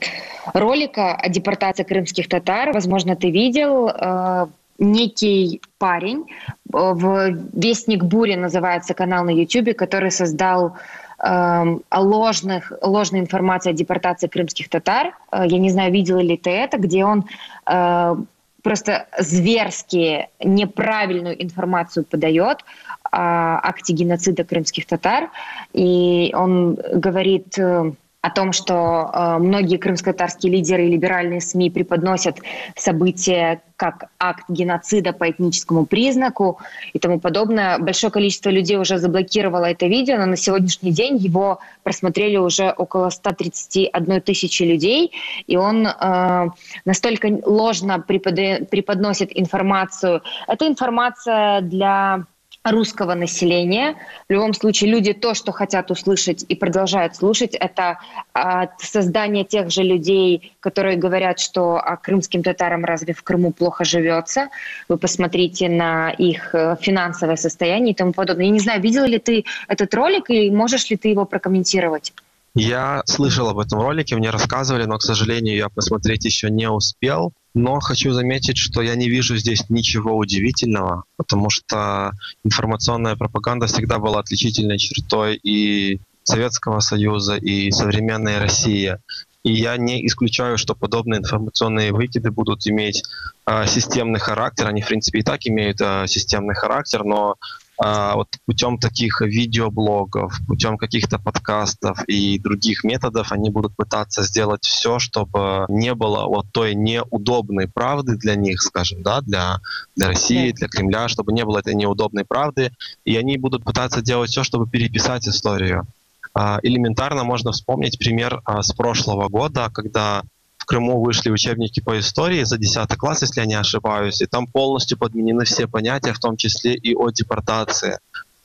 ролика 0.53 1.13
о 1.13 1.29
депортации 1.29 1.83
крымских 1.83 2.27
татар. 2.27 2.73
Возможно, 2.73 3.15
ты 3.15 3.29
видел. 3.29 3.87
Э, 3.87 4.47
некий 4.79 5.61
парень, 5.77 6.25
в 6.65 7.37
«Вестник 7.53 8.03
бури» 8.03 8.33
называется 8.33 8.95
канал 8.95 9.25
на 9.25 9.29
YouTube, 9.29 9.75
который 9.75 10.09
создал 10.09 10.75
э, 11.23 11.63
ложных, 11.95 12.73
ложной 12.81 13.19
информации 13.19 13.69
о 13.69 13.73
депортации 13.73 14.25
крымских 14.25 14.69
татар. 14.69 15.15
Э, 15.31 15.43
я 15.45 15.59
не 15.59 15.69
знаю, 15.69 15.93
видела 15.93 16.19
ли 16.19 16.35
ты 16.35 16.49
это, 16.49 16.79
где 16.79 17.05
он 17.05 17.25
э, 17.67 18.15
просто 18.61 19.07
зверски 19.17 20.29
неправильную 20.39 21.41
информацию 21.41 22.05
подает 22.05 22.59
о 23.03 23.59
акте 23.63 23.93
геноцида 23.93 24.43
крымских 24.43 24.85
татар. 24.85 25.29
И 25.73 26.31
он 26.33 26.75
говорит 26.75 27.57
э, 27.57 27.93
о 28.21 28.29
том, 28.29 28.53
что 28.53 29.09
э, 29.11 29.37
многие 29.39 29.77
крымско-татарские 29.77 30.51
лидеры 30.51 30.85
и 30.85 30.91
либеральные 30.91 31.41
СМИ 31.41 31.71
преподносят 31.71 32.37
события 32.75 33.63
как 33.75 34.09
акт 34.19 34.45
геноцида 34.47 35.11
по 35.11 35.27
этническому 35.27 35.87
признаку 35.87 36.59
и 36.93 36.99
тому 36.99 37.19
подобное. 37.19 37.79
Большое 37.79 38.11
количество 38.11 38.51
людей 38.51 38.77
уже 38.77 38.99
заблокировало 38.99 39.65
это 39.65 39.87
видео, 39.87 40.17
но 40.17 40.27
на 40.27 40.37
сегодняшний 40.37 40.91
день 40.91 41.17
его 41.17 41.61
просмотрели 41.81 42.37
уже 42.37 42.69
около 42.69 43.09
131 43.09 44.21
тысячи 44.21 44.61
людей, 44.61 45.11
и 45.47 45.57
он 45.57 45.87
э, 45.87 46.47
настолько 46.85 47.39
ложно 47.43 47.99
преподносит 47.99 49.31
информацию. 49.33 50.21
Это 50.47 50.67
информация 50.67 51.61
для 51.61 52.25
русского 52.63 53.15
населения. 53.15 53.95
В 54.29 54.33
любом 54.33 54.53
случае, 54.53 54.91
люди 54.91 55.13
то, 55.13 55.33
что 55.33 55.51
хотят 55.51 55.89
услышать 55.89 56.45
и 56.47 56.55
продолжают 56.55 57.15
слушать, 57.15 57.55
это 57.55 57.99
от 58.33 58.79
создания 58.79 59.43
тех 59.43 59.71
же 59.71 59.81
людей, 59.81 60.53
которые 60.59 60.97
говорят, 60.97 61.39
что 61.39 61.77
а 61.77 61.97
крымским 61.97 62.43
татарам 62.43 62.85
разве 62.85 63.13
в 63.13 63.23
Крыму 63.23 63.51
плохо 63.51 63.83
живется. 63.83 64.49
Вы 64.87 64.97
посмотрите 64.97 65.69
на 65.69 66.11
их 66.11 66.53
э, 66.53 66.75
финансовое 66.79 67.35
состояние 67.35 67.93
и 67.93 67.95
тому 67.95 68.13
подобное. 68.13 68.45
Я 68.45 68.51
не 68.51 68.59
знаю, 68.59 68.81
видел 68.81 69.05
ли 69.05 69.17
ты 69.17 69.45
этот 69.67 69.93
ролик 69.95 70.29
и 70.29 70.51
можешь 70.51 70.89
ли 70.89 70.97
ты 70.97 71.09
его 71.09 71.25
прокомментировать? 71.25 72.13
Я 72.53 73.01
слышал 73.05 73.47
об 73.47 73.59
этом 73.59 73.79
ролике, 73.79 74.17
мне 74.17 74.29
рассказывали, 74.29 74.83
но, 74.83 74.97
к 74.97 75.03
сожалению, 75.03 75.55
я 75.55 75.69
посмотреть 75.69 76.25
еще 76.25 76.49
не 76.49 76.69
успел. 76.69 77.33
Но 77.53 77.79
хочу 77.79 78.11
заметить, 78.11 78.57
что 78.57 78.81
я 78.81 78.95
не 78.95 79.09
вижу 79.09 79.37
здесь 79.37 79.69
ничего 79.69 80.17
удивительного, 80.17 81.03
потому 81.17 81.49
что 81.49 82.11
информационная 82.43 83.15
пропаганда 83.15 83.67
всегда 83.67 83.99
была 83.99 84.19
отличительной 84.19 84.77
чертой 84.77 85.35
и 85.35 85.99
Советского 86.23 86.79
Союза, 86.79 87.35
и 87.35 87.71
современной 87.71 88.37
России. 88.37 88.97
И 89.43 89.53
я 89.53 89.77
не 89.77 90.05
исключаю, 90.05 90.57
что 90.57 90.75
подобные 90.75 91.19
информационные 91.19 91.93
выкиды 91.93 92.31
будут 92.31 92.67
иметь 92.67 93.03
э, 93.47 93.65
системный 93.65 94.19
характер. 94.19 94.67
Они, 94.67 94.81
в 94.81 94.87
принципе, 94.87 95.19
и 95.19 95.23
так 95.23 95.39
имеют 95.45 95.81
э, 95.81 96.05
системный 96.07 96.53
характер, 96.53 97.03
но 97.03 97.35
вот 97.83 98.27
путем 98.45 98.77
таких 98.77 99.21
видеоблогов, 99.21 100.39
путем 100.47 100.77
каких-то 100.77 101.17
подкастов 101.17 102.03
и 102.07 102.37
других 102.37 102.83
методов 102.83 103.31
они 103.31 103.49
будут 103.49 103.75
пытаться 103.75 104.21
сделать 104.23 104.63
все, 104.63 104.99
чтобы 104.99 105.65
не 105.67 105.95
было 105.95 106.25
вот 106.27 106.45
той 106.51 106.75
неудобной 106.75 107.67
правды 107.67 108.17
для 108.17 108.35
них, 108.35 108.61
скажем, 108.61 109.01
да, 109.01 109.21
для, 109.21 109.59
для 109.95 110.09
России, 110.09 110.51
для 110.51 110.67
Кремля, 110.67 111.07
чтобы 111.07 111.33
не 111.33 111.43
было 111.43 111.59
этой 111.59 111.73
неудобной 111.73 112.23
правды, 112.23 112.71
и 113.03 113.15
они 113.15 113.37
будут 113.37 113.63
пытаться 113.63 114.01
делать 114.01 114.29
все, 114.29 114.43
чтобы 114.43 114.69
переписать 114.69 115.27
историю. 115.27 115.87
А, 116.33 116.59
элементарно 116.63 117.23
можно 117.23 117.51
вспомнить 117.51 117.97
пример 117.97 118.41
а, 118.45 118.61
с 118.61 118.71
прошлого 118.73 119.27
года, 119.27 119.69
когда 119.73 120.23
в 120.61 120.65
Крыму 120.65 121.01
вышли 121.01 121.31
учебники 121.31 121.79
по 121.79 121.99
истории 121.99 122.43
за 122.43 122.59
10 122.59 122.95
класс, 122.95 123.23
если 123.23 123.39
я 123.39 123.47
не 123.47 123.55
ошибаюсь, 123.55 124.21
и 124.21 124.27
там 124.27 124.45
полностью 124.45 124.95
подменены 124.95 125.43
все 125.43 125.67
понятия, 125.67 126.13
в 126.13 126.19
том 126.19 126.37
числе 126.37 126.75
и 126.75 126.93
о 126.93 127.09
депортации, 127.09 127.97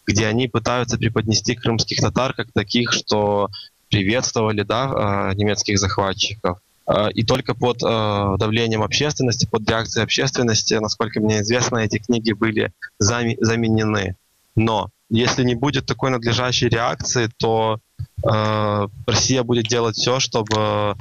где 0.06 0.26
они 0.26 0.49
пытаются 0.49 0.96
преподнести 0.96 1.54
крымских 1.54 2.00
татар 2.00 2.32
как 2.32 2.50
таких, 2.52 2.92
что 2.92 3.50
приветствовали 3.90 4.62
да, 4.62 4.92
а, 4.94 5.35
немецких 5.35 5.78
захватчиков. 5.78 6.58
А, 6.87 7.08
и 7.08 7.23
только 7.23 7.52
под 7.54 7.82
э, 7.82 8.37
давлением 8.38 8.82
общественности, 8.82 9.46
под 9.50 9.68
реакцией 9.68 10.04
общественности, 10.04 10.73
насколько 10.75 11.20
мне 11.20 11.42
известно, 11.42 11.78
эти 11.78 11.99
книги 11.99 12.32
были 12.32 12.73
заменены. 12.99 14.16
Но 14.54 14.88
если 15.11 15.44
не 15.44 15.54
будет 15.54 15.85
такой 15.85 16.11
надлежащей 16.11 16.70
реакции, 16.70 17.28
то 17.37 17.78
э, 18.25 18.88
Россия 19.06 19.42
будет 19.42 19.66
делать 19.66 19.96
все, 19.96 20.18
чтобы 20.18 20.96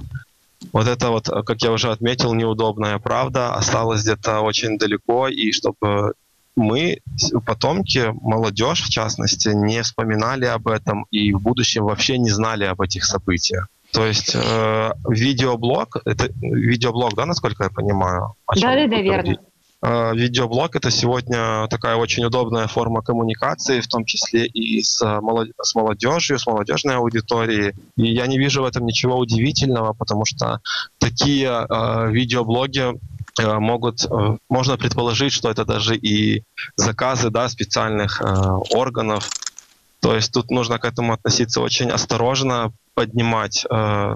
вот 0.75 0.87
это 0.87 1.09
вот, 1.09 1.29
как 1.29 1.61
я 1.61 1.71
уже 1.71 1.89
отметил, 1.89 2.33
неудобная 2.33 2.99
правда 2.99 3.53
осталась 3.53 4.03
где-то 4.03 4.41
очень 4.41 4.77
далеко, 4.77 5.29
и 5.29 5.53
чтобы 5.53 6.15
мы, 6.57 6.99
потомки, 7.45 8.11
молодежь 8.21 8.81
в 8.81 8.89
частности, 8.89 9.47
не 9.55 9.81
вспоминали 9.83 10.43
об 10.43 10.67
этом 10.67 11.05
и 11.11 11.31
в 11.31 11.39
будущем 11.39 11.85
вообще 11.85 12.17
не 12.17 12.29
знали 12.29 12.65
об 12.65 12.81
этих 12.81 13.05
событиях. 13.05 13.69
То 13.93 14.05
есть 14.05 14.35
э, 14.35 14.91
видеоблог, 15.07 16.01
это 16.03 16.27
видеоблог, 16.41 17.15
да, 17.15 17.25
насколько 17.25 17.63
я 17.63 17.69
понимаю? 17.69 18.33
Да, 18.53 18.75
да, 18.75 18.87
да, 18.87 19.01
верно. 19.01 19.37
Э, 19.81 20.13
видеоблог— 20.15 20.75
это 20.77 20.89
сегодня 20.89 21.67
такая 21.67 21.95
очень 21.95 22.23
удобная 22.25 22.67
форма 22.67 23.01
коммуникации, 23.01 23.81
в 23.81 23.87
том 23.87 24.05
числе 24.05 24.45
и 24.45 24.81
с, 24.81 25.01
молод... 25.21 25.49
с 25.61 25.75
молодежью, 25.75 26.39
с 26.39 26.47
молодежной 26.47 26.95
аудиторией. 26.95 27.73
И 27.97 28.13
я 28.13 28.27
не 28.27 28.37
вижу 28.37 28.61
в 28.61 28.65
этом 28.65 28.85
ничего 28.85 29.17
удивительного, 29.17 29.93
потому 29.93 30.25
что 30.25 30.59
такие 30.97 31.49
э, 31.49 32.11
видеоблоги 32.11 32.93
э, 33.39 33.59
могут, 33.59 34.05
э, 34.05 34.37
можно 34.49 34.77
предположить, 34.77 35.33
что 35.33 35.49
это 35.49 35.65
даже 35.65 35.95
и 35.95 36.43
заказы 36.77 37.29
да, 37.29 37.49
специальных 37.49 38.21
э, 38.21 38.25
органов. 38.71 39.29
То 39.99 40.15
есть 40.15 40.31
тут 40.31 40.51
нужно 40.51 40.79
к 40.79 40.85
этому 40.85 41.13
относиться 41.13 41.61
очень 41.61 41.89
осторожно, 41.89 42.71
поднимать 42.93 43.65
э, 43.69 44.15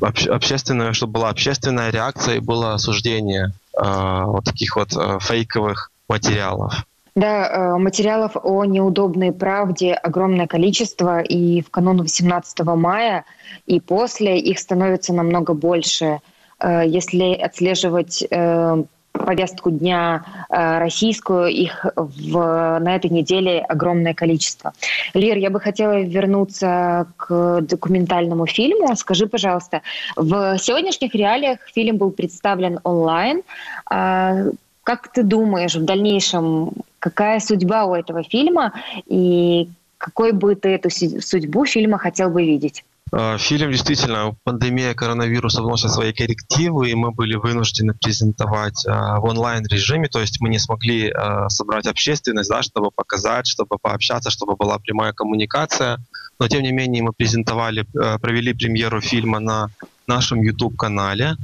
общественную, 0.00 0.94
чтобы 0.94 1.14
была 1.14 1.30
общественная 1.30 1.90
реакция 1.90 2.36
и 2.36 2.40
было 2.40 2.74
осуждение 2.74 3.46
э, 3.46 3.65
вот 3.76 4.44
таких 4.44 4.76
вот 4.76 4.96
э, 4.96 5.18
фейковых 5.20 5.90
материалов. 6.08 6.86
Да, 7.16 7.48
э, 7.48 7.78
материалов 7.78 8.32
о 8.42 8.64
неудобной 8.66 9.32
правде 9.32 9.94
огромное 9.94 10.46
количество, 10.46 11.20
и 11.20 11.62
в 11.62 11.70
канун 11.70 12.02
18 12.02 12.60
мая 12.60 13.24
и 13.64 13.80
после 13.80 14.38
их 14.38 14.58
становится 14.58 15.14
намного 15.14 15.54
больше. 15.54 16.20
Э, 16.60 16.82
если 16.86 17.32
отслеживать 17.32 18.22
э, 18.30 18.84
повестку 19.18 19.70
дня 19.70 20.24
э, 20.48 20.78
российскую, 20.78 21.48
их 21.48 21.86
в, 21.96 22.78
на 22.78 22.96
этой 22.96 23.10
неделе 23.10 23.60
огромное 23.60 24.14
количество. 24.14 24.72
Лир, 25.14 25.36
я 25.36 25.50
бы 25.50 25.60
хотела 25.60 26.00
вернуться 26.00 27.06
к 27.16 27.60
документальному 27.62 28.46
фильму. 28.46 28.94
Скажи, 28.96 29.26
пожалуйста, 29.26 29.82
в 30.16 30.58
сегодняшних 30.58 31.14
реалиях 31.14 31.58
фильм 31.74 31.96
был 31.96 32.10
представлен 32.10 32.80
онлайн. 32.84 33.42
А, 33.90 34.34
как 34.82 35.08
ты 35.08 35.22
думаешь 35.22 35.74
в 35.74 35.84
дальнейшем, 35.84 36.72
какая 36.98 37.40
судьба 37.40 37.84
у 37.86 37.94
этого 37.94 38.22
фильма 38.22 38.72
и 39.06 39.68
какой 39.98 40.32
бы 40.32 40.54
ты 40.54 40.68
эту 40.70 40.90
судьбу 40.90 41.64
фильма 41.64 41.98
хотел 41.98 42.30
бы 42.30 42.44
видеть? 42.44 42.84
А, 43.12 43.38
фильм 43.38 43.70
действительно, 43.70 44.34
пандемия 44.44 44.94
коронавируса 44.94 45.62
вносит 45.62 45.90
свои 45.90 46.12
коррективы, 46.12 46.90
и 46.90 46.94
мы 46.94 47.12
были 47.12 47.36
вынуждены 47.36 47.94
презентовать 47.94 48.84
а, 48.86 49.20
в 49.20 49.24
онлайн-режиме, 49.24 50.08
то 50.08 50.20
есть 50.20 50.40
мы 50.40 50.48
не 50.48 50.58
смогли 50.58 51.10
а, 51.10 51.48
собрать 51.48 51.86
общественность, 51.86 52.50
да, 52.50 52.62
чтобы 52.62 52.90
показать, 52.90 53.46
чтобы 53.46 53.78
пообщаться, 53.78 54.30
чтобы 54.30 54.56
была 54.56 54.78
прямая 54.78 55.12
коммуникация. 55.12 55.98
Но 56.38 56.48
тем 56.48 56.62
не 56.62 56.72
менее 56.72 57.02
мы 57.02 57.12
презентовали, 57.12 57.86
провели 58.20 58.52
премьеру 58.52 59.00
фильма 59.00 59.40
на 59.40 59.68
нашем 60.06 60.42
YouTube-канале. 60.42 61.36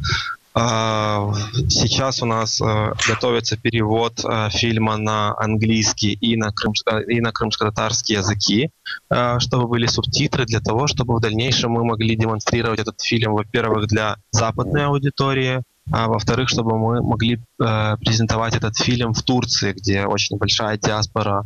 А, 0.55 1.33
сейчас 1.71 2.23
у 2.23 2.27
нас 2.27 2.61
э, 2.61 2.93
готовится 3.09 3.57
перевод 3.57 4.23
э, 4.23 4.51
фильма 4.51 4.99
на 4.99 5.35
английский 5.39 6.13
и 6.13 6.37
на, 6.37 6.53
крымско, 6.53 6.99
и 6.99 7.21
на 7.21 7.33
крымско-татарские 7.33 8.19
языки, 8.19 8.71
э, 9.11 9.39
чтобы 9.39 9.67
были 9.67 9.87
субтитры 9.87 10.45
для 10.45 10.61
того, 10.61 10.87
чтобы 10.89 11.17
в 11.17 11.21
дальнейшем 11.21 11.71
мы 11.73 11.85
могли 11.85 12.17
демонстрировать 12.17 12.81
этот 12.81 13.01
фильм, 13.01 13.33
во-первых, 13.33 13.87
для 13.87 14.17
западной 14.31 14.87
аудитории, 14.87 15.63
а 15.91 16.09
во-вторых, 16.09 16.51
чтобы 16.51 16.79
мы 16.79 17.03
могли 17.03 17.41
презентовать 17.59 18.55
этот 18.55 18.77
фильм 18.77 19.15
в 19.15 19.23
Турции, 19.23 19.73
где 19.73 20.05
очень 20.05 20.37
большая 20.37 20.79
диаспора 20.79 21.45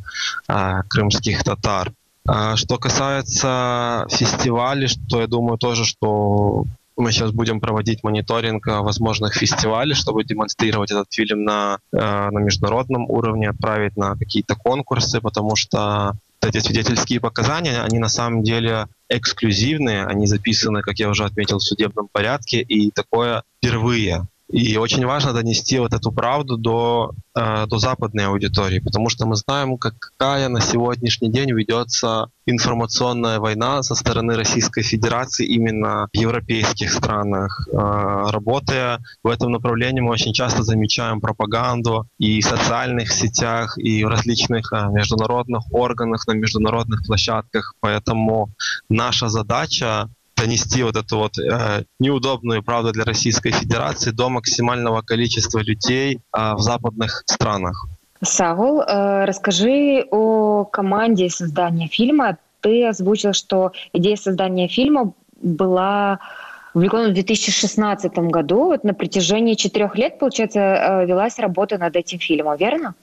крымских 0.88 1.42
татар. 1.42 1.90
А 2.28 2.54
что 2.56 2.76
касается 2.76 4.06
фестивалей, 4.10 4.88
что 4.88 5.22
я 5.22 5.26
думаю 5.26 5.56
тоже, 5.56 5.86
что 5.86 6.66
мы 6.96 7.12
сейчас 7.12 7.32
будем 7.32 7.60
проводить 7.60 8.02
мониторинг 8.02 8.66
э, 8.66 8.78
возможных 8.80 9.34
фестивалей, 9.34 9.94
чтобы 9.94 10.24
демонстрировать 10.24 10.90
этот 10.90 11.12
фильм 11.12 11.44
на, 11.44 11.78
э, 11.92 11.96
на 11.98 12.38
международном 12.38 13.10
уровне, 13.10 13.50
отправить 13.50 13.96
на 13.96 14.16
какие-то 14.16 14.56
конкурсы, 14.56 15.20
потому 15.20 15.56
что 15.56 16.14
эти 16.40 16.58
свидетельские 16.58 17.20
показания, 17.20 17.82
они 17.82 17.98
на 17.98 18.08
самом 18.08 18.42
деле 18.42 18.86
эксклюзивные, 19.08 20.04
они 20.04 20.26
записаны, 20.26 20.82
как 20.82 20.98
я 20.98 21.08
уже 21.08 21.24
отметил, 21.24 21.58
в 21.58 21.62
судебном 21.62 22.08
порядке, 22.10 22.60
и 22.60 22.90
такое 22.90 23.42
впервые. 23.58 24.26
И 24.48 24.76
очень 24.76 25.04
важно 25.04 25.32
донести 25.32 25.78
вот 25.80 25.92
эту 25.92 26.12
правду 26.12 26.56
до, 26.56 27.12
э, 27.34 27.66
до 27.66 27.78
западной 27.78 28.26
аудитории, 28.26 28.78
потому 28.78 29.08
что 29.08 29.26
мы 29.26 29.34
знаем, 29.34 29.76
какая 29.76 30.48
на 30.48 30.60
сегодняшний 30.60 31.30
день 31.30 31.50
ведется 31.50 32.28
информационная 32.46 33.40
война 33.40 33.82
со 33.82 33.96
стороны 33.96 34.36
Российской 34.36 34.82
Федерации 34.82 35.46
именно 35.46 36.06
в 36.12 36.16
европейских 36.16 36.92
странах. 36.92 37.66
Э, 37.72 38.30
работая 38.30 39.00
в 39.24 39.28
этом 39.28 39.50
направлении, 39.50 40.00
мы 40.00 40.12
очень 40.12 40.32
часто 40.32 40.62
замечаем 40.62 41.20
пропаганду 41.20 42.06
и 42.18 42.40
в 42.40 42.44
социальных 42.44 43.12
сетях, 43.12 43.76
и 43.78 44.04
в 44.04 44.08
различных 44.08 44.72
э, 44.72 44.88
международных 44.92 45.64
органах, 45.72 46.24
на 46.28 46.32
международных 46.32 47.04
площадках. 47.04 47.74
Поэтому 47.80 48.50
наша 48.88 49.28
задача 49.28 50.08
донести 50.46 50.82
вот 50.82 50.96
эту 50.96 51.18
вот 51.18 51.38
э, 51.38 51.84
неудобную 51.98 52.62
правду 52.62 52.92
для 52.92 53.04
Российской 53.04 53.50
Федерации 53.50 54.12
до 54.12 54.28
максимального 54.28 55.02
количества 55.02 55.58
людей 55.58 56.16
э, 56.16 56.54
в 56.54 56.60
западных 56.60 57.24
странах. 57.26 57.88
Сагул, 58.22 58.80
э, 58.80 59.24
расскажи 59.24 60.06
о 60.10 60.64
команде 60.64 61.28
создания 61.30 61.88
фильма. 61.88 62.38
Ты 62.60 62.86
озвучил, 62.86 63.32
что 63.32 63.72
идея 63.92 64.16
создания 64.16 64.68
фильма 64.68 65.12
была 65.42 66.18
увлеклена 66.74 67.08
в 67.08 67.14
2016 67.14 68.12
году. 68.30 68.66
Вот 68.66 68.84
на 68.84 68.94
протяжении 68.94 69.54
четырех 69.54 69.96
лет, 69.96 70.18
получается, 70.18 70.60
э, 70.60 71.06
велась 71.06 71.38
работа 71.38 71.78
над 71.78 71.96
этим 71.96 72.18
фильмом, 72.18 72.56
верно? 72.56 72.94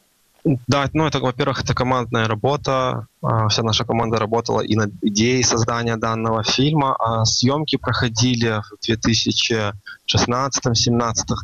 Да, 0.67 0.89
ну 0.93 1.05
это, 1.05 1.19
во-первых, 1.19 1.63
это 1.63 1.73
командная 1.73 2.27
работа. 2.27 3.07
А, 3.21 3.47
вся 3.47 3.63
наша 3.63 3.85
команда 3.85 4.17
работала 4.17 4.59
и 4.59 4.75
над 4.75 4.91
идеей 5.01 5.43
создания 5.43 5.95
данного 5.95 6.43
фильма. 6.43 6.95
А 7.00 7.23
съемки 7.23 7.77
проходили 7.77 8.62
в 8.62 8.73
2016-2017 8.85 9.73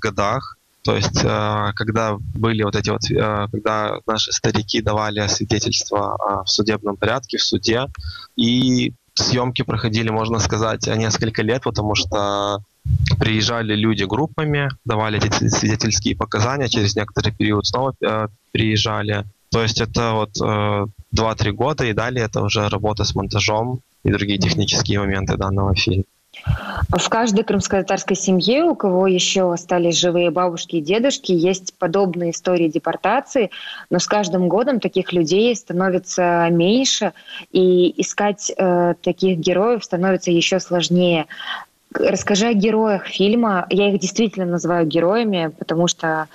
годах. 0.02 0.58
То 0.84 0.96
есть, 0.96 1.22
а, 1.24 1.72
когда 1.74 2.18
были 2.20 2.64
вот 2.64 2.76
эти 2.76 2.90
вот, 2.90 3.02
а, 3.12 3.48
когда 3.48 4.00
наши 4.06 4.34
старики 4.34 4.82
давали 4.82 5.26
свидетельство 5.28 6.44
в 6.46 6.50
судебном 6.50 6.98
порядке, 6.98 7.38
в 7.38 7.44
суде, 7.44 7.88
и 8.36 8.94
съемки 9.14 9.62
проходили, 9.62 10.10
можно 10.10 10.40
сказать, 10.40 10.88
несколько 10.88 11.42
лет, 11.42 11.64
потому 11.64 11.96
что 11.96 12.64
приезжали 13.20 13.76
люди 13.76 14.04
группами, 14.04 14.70
давали 14.86 15.18
эти 15.18 15.48
свидетельские 15.48 16.16
показания, 16.16 16.70
через 16.70 16.96
некоторый 16.96 17.34
период 17.34 17.66
снова 17.66 17.94
э, 18.02 18.28
приезжали. 18.52 19.26
То 19.52 19.62
есть 19.62 19.82
это 19.82 20.14
вот 20.14 20.32
э, 20.42 20.86
2-3 21.16 21.52
года, 21.52 21.86
и 21.86 21.94
далее 21.94 22.26
это 22.26 22.42
уже 22.42 22.68
работа 22.70 23.04
с 23.04 23.16
монтажом 23.16 23.82
и 24.04 24.12
другие 24.12 24.40
технические 24.40 25.00
моменты 25.00 25.38
данного 25.38 25.76
фильма. 25.76 26.04
В 26.90 27.10
каждой 27.10 27.44
крымско-татарской 27.44 28.16
семье, 28.16 28.64
у 28.64 28.76
кого 28.76 29.08
еще 29.08 29.52
остались 29.52 29.98
живые 29.98 30.32
бабушки 30.32 30.78
и 30.78 30.82
дедушки, 30.82 31.32
есть 31.32 31.74
подобные 31.78 32.32
истории 32.32 32.68
депортации, 32.68 33.50
но 33.90 34.00
с 34.00 34.08
каждым 34.08 34.48
годом 34.48 34.80
таких 34.80 35.12
людей 35.12 35.56
становится 35.56 36.48
меньше, 36.50 37.14
и 37.52 38.00
искать 38.02 38.52
э, 38.56 38.94
таких 39.02 39.38
героев 39.38 39.84
становится 39.84 40.32
еще 40.32 40.60
сложнее. 40.60 41.26
Расскажи 41.94 42.48
о 42.48 42.54
героях 42.54 43.08
фильма. 43.08 43.66
Я 43.70 43.90
их 43.90 44.00
действительно 44.00 44.46
называю 44.46 44.86
героями, 44.86 45.52
потому 45.58 45.88
что 45.88 46.28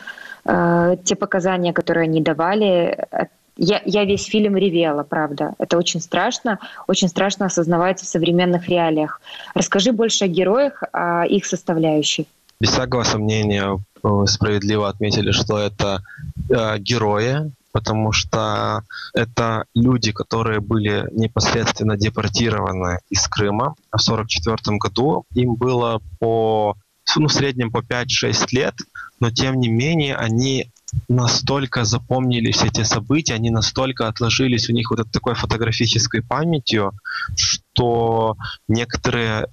э, 0.44 0.96
те 1.04 1.14
показания, 1.14 1.72
которые 1.72 2.04
они 2.04 2.20
давали, 2.20 3.06
я, 3.56 3.80
я 3.84 4.04
весь 4.04 4.24
фильм 4.24 4.56
ревела, 4.56 5.04
правда. 5.04 5.52
Это 5.58 5.78
очень 5.78 6.00
страшно, 6.00 6.58
очень 6.88 7.08
страшно 7.08 7.46
осознавать 7.46 8.00
в 8.00 8.04
современных 8.04 8.68
реалиях. 8.68 9.20
Расскажи 9.54 9.92
больше 9.92 10.24
о 10.24 10.28
героях, 10.28 10.82
о 10.92 11.24
их 11.24 11.46
составляющей. 11.46 12.26
Без 12.60 12.70
всякого 12.70 13.04
сомнения, 13.04 13.78
вы 14.02 14.26
справедливо 14.26 14.88
отметили, 14.88 15.30
что 15.30 15.58
это 15.58 16.02
э, 16.50 16.78
герои, 16.78 17.52
потому 17.74 18.12
что 18.12 18.84
это 19.14 19.64
люди, 19.74 20.12
которые 20.12 20.60
были 20.60 21.08
непосредственно 21.10 21.96
депортированы 21.96 23.00
из 23.10 23.26
Крыма 23.26 23.74
в 23.90 23.98
1944 24.00 24.78
году. 24.78 25.24
Им 25.34 25.56
было 25.56 26.00
по 26.20 26.76
ну, 27.16 27.26
в 27.26 27.32
среднем 27.32 27.72
по 27.72 27.78
5-6 27.78 28.46
лет, 28.52 28.74
но 29.18 29.30
тем 29.30 29.58
не 29.58 29.68
менее 29.68 30.14
они 30.14 30.70
настолько 31.08 31.84
запомнили 31.84 32.52
все 32.52 32.66
эти 32.66 32.84
события, 32.84 33.34
они 33.34 33.50
настолько 33.50 34.06
отложились 34.06 34.70
у 34.70 34.72
них 34.72 34.90
вот 34.90 35.10
такой 35.10 35.34
фотографической 35.34 36.22
памятью, 36.22 36.92
что 37.36 38.36
некоторые, 38.68 39.48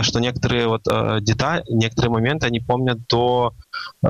что 0.00 0.20
некоторые 0.20 0.66
вот 0.68 0.86
э, 0.90 1.18
детали, 1.20 1.62
некоторые 1.68 2.10
моменты 2.10 2.46
они 2.46 2.60
помнят 2.60 3.06
до 3.06 3.52
э, 4.02 4.08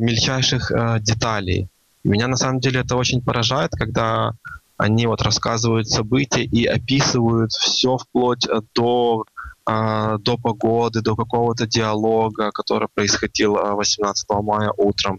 мельчайших 0.00 0.70
э, 0.70 1.00
деталей. 1.00 1.68
Меня 2.04 2.28
на 2.28 2.36
самом 2.36 2.60
деле 2.60 2.80
это 2.80 2.96
очень 2.96 3.22
поражает, 3.22 3.72
когда 3.72 4.32
они 4.76 5.06
вот 5.06 5.20
рассказывают 5.22 5.88
события 5.88 6.42
и 6.42 6.64
описывают 6.64 7.52
все 7.52 7.98
вплоть 7.98 8.46
до 8.74 9.24
а, 9.66 10.18
до 10.18 10.38
погоды, 10.38 11.02
до 11.02 11.14
какого-то 11.14 11.66
диалога, 11.66 12.50
который 12.50 12.88
происходил 12.92 13.54
18 13.54 14.26
мая 14.42 14.72
утром. 14.76 15.18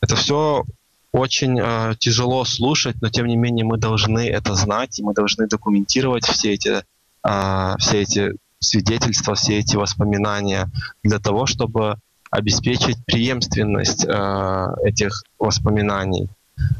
Это 0.00 0.14
все 0.14 0.64
очень 1.10 1.58
э, 1.58 1.94
тяжело 1.98 2.44
слушать, 2.44 2.96
но 3.00 3.08
тем 3.08 3.26
не 3.26 3.36
менее 3.36 3.64
мы 3.64 3.78
должны 3.78 4.28
это 4.28 4.54
знать, 4.54 4.98
и 4.98 5.02
мы 5.02 5.14
должны 5.14 5.46
документировать 5.46 6.26
все 6.26 6.52
эти, 6.52 6.84
э, 7.26 7.74
все 7.78 8.02
эти 8.02 8.34
свидетельства, 8.60 9.34
все 9.34 9.58
эти 9.58 9.76
воспоминания 9.76 10.70
для 11.02 11.18
того, 11.18 11.46
чтобы 11.46 11.96
обеспечить 12.30 13.04
преемственность 13.04 14.04
э, 14.04 14.66
этих 14.84 15.22
воспоминаний, 15.38 16.28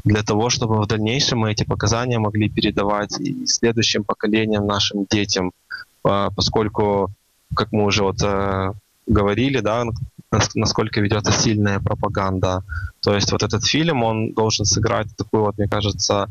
для 0.03 0.23
того, 0.23 0.49
чтобы 0.49 0.81
в 0.81 0.87
дальнейшем 0.87 1.39
мы 1.39 1.51
эти 1.51 1.63
показания 1.63 2.19
могли 2.19 2.49
передавать 2.49 3.19
и 3.19 3.45
следующим 3.45 4.03
поколениям, 4.03 4.65
нашим 4.65 5.05
детям, 5.09 5.51
э, 6.05 6.29
поскольку, 6.35 7.11
как 7.55 7.71
мы 7.71 7.85
уже 7.85 8.03
вот 8.03 8.21
э, 8.23 8.71
говорили, 9.07 9.59
да, 9.59 9.85
насколько 10.55 11.01
ведется 11.01 11.31
сильная 11.31 11.79
пропаганда. 11.79 12.63
То 13.01 13.15
есть 13.15 13.31
вот 13.31 13.43
этот 13.43 13.65
фильм, 13.65 14.03
он 14.03 14.33
должен 14.33 14.65
сыграть 14.65 15.07
такую 15.15 15.43
вот, 15.43 15.57
мне 15.57 15.67
кажется, 15.67 16.27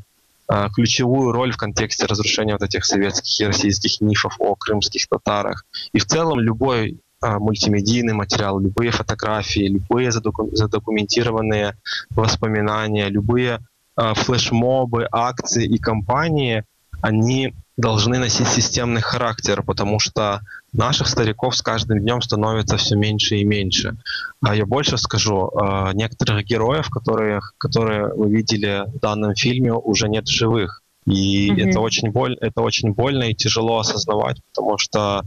э, 0.49 0.69
ключевую 0.75 1.33
роль 1.33 1.53
в 1.53 1.57
контексте 1.57 2.07
разрушения 2.07 2.53
вот 2.53 2.63
этих 2.63 2.85
советских 2.85 3.41
и 3.41 3.47
российских 3.47 4.01
мифов 4.01 4.37
о 4.39 4.55
крымских 4.55 5.09
татарах. 5.09 5.65
И 5.93 5.99
в 5.99 6.07
целом 6.07 6.39
любой 6.39 6.99
мультимедийный 7.23 8.15
материал, 8.15 8.61
любые 8.61 8.91
фотографии, 8.91 9.69
любые 9.69 10.13
задокументированные 10.13 11.75
воспоминания, 12.11 13.09
любые 13.09 13.61
э, 13.97 14.15
флешмобы, 14.15 15.09
акции 15.11 15.67
и 15.67 15.79
кампании, 15.79 16.65
они 17.01 17.55
должны 17.77 18.19
носить 18.19 18.49
системный 18.49 19.01
характер, 19.01 19.63
потому 19.63 20.01
что 20.01 20.41
наших 20.73 21.07
стариков 21.07 21.57
с 21.57 21.63
каждым 21.63 22.01
днем 22.01 22.21
становится 22.21 22.77
все 22.77 22.97
меньше 22.97 23.37
и 23.37 23.45
меньше. 23.45 23.97
А 24.43 24.55
я 24.55 24.67
больше 24.67 24.99
скажу, 24.99 25.49
э, 25.49 25.93
некоторых 25.95 26.45
героев, 26.45 26.91
которые, 26.91 27.41
которые 27.57 28.13
вы 28.13 28.31
видели 28.31 28.83
в 28.87 28.99
данном 28.99 29.35
фильме, 29.35 29.73
уже 29.73 30.09
нет 30.09 30.27
живых. 30.27 30.78
И 31.11 31.51
mm-hmm. 31.51 31.71
это 31.71 31.81
очень 31.81 32.11
боль, 32.11 32.37
это 32.41 32.61
очень 32.61 32.93
больно 32.93 33.25
и 33.25 33.35
тяжело 33.35 33.79
осознавать, 33.79 34.39
потому 34.53 34.77
что 34.79 35.23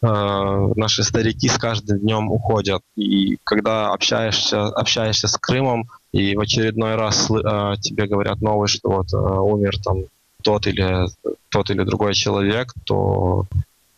э, 0.00 0.72
наши 0.76 1.02
старики 1.02 1.48
с 1.48 1.58
каждым 1.58 1.98
днем 1.98 2.30
уходят. 2.30 2.82
И 2.96 3.38
когда 3.44 3.92
общаешься, 3.92 4.66
общаешься 4.66 5.26
с 5.26 5.36
Крымом, 5.36 5.88
и 6.12 6.36
в 6.36 6.40
очередной 6.40 6.94
раз 6.94 7.30
э, 7.30 7.74
тебе 7.80 8.06
говорят 8.06 8.40
новость, 8.40 8.74
что 8.74 8.90
вот 8.90 9.12
э, 9.12 9.16
умер 9.16 9.78
там 9.82 10.04
тот 10.42 10.66
или 10.66 11.08
тот 11.48 11.70
или 11.70 11.82
другой 11.82 12.14
человек, 12.14 12.72
то 12.84 13.44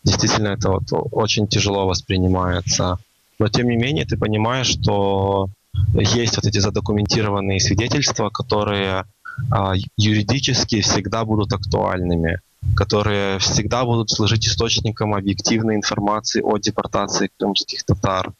действительно 0.03 0.49
это 0.49 0.71
вот 0.71 0.83
очень 1.11 1.47
тяжело 1.47 1.87
воспринимается. 1.87 2.97
Но 3.37 3.47
тем 3.47 3.69
не 3.69 3.77
менее 3.77 4.05
ты 4.05 4.17
понимаешь, 4.17 4.67
что 4.67 5.49
есть 5.93 6.35
вот 6.35 6.45
эти 6.45 6.57
задокументированные 6.57 7.59
свидетельства, 7.59 8.29
которые 8.29 9.05
юридически 9.97 10.81
всегда 10.81 11.25
будут 11.25 11.53
актуальными, 11.53 12.39
которые 12.75 13.39
всегда 13.39 13.83
будут 13.85 14.09
служить 14.09 14.47
источником 14.47 15.13
объективной 15.13 15.75
информации 15.75 16.41
о 16.41 16.57
депортации 16.57 17.29
крымских 17.37 17.83
татар. 17.83 18.33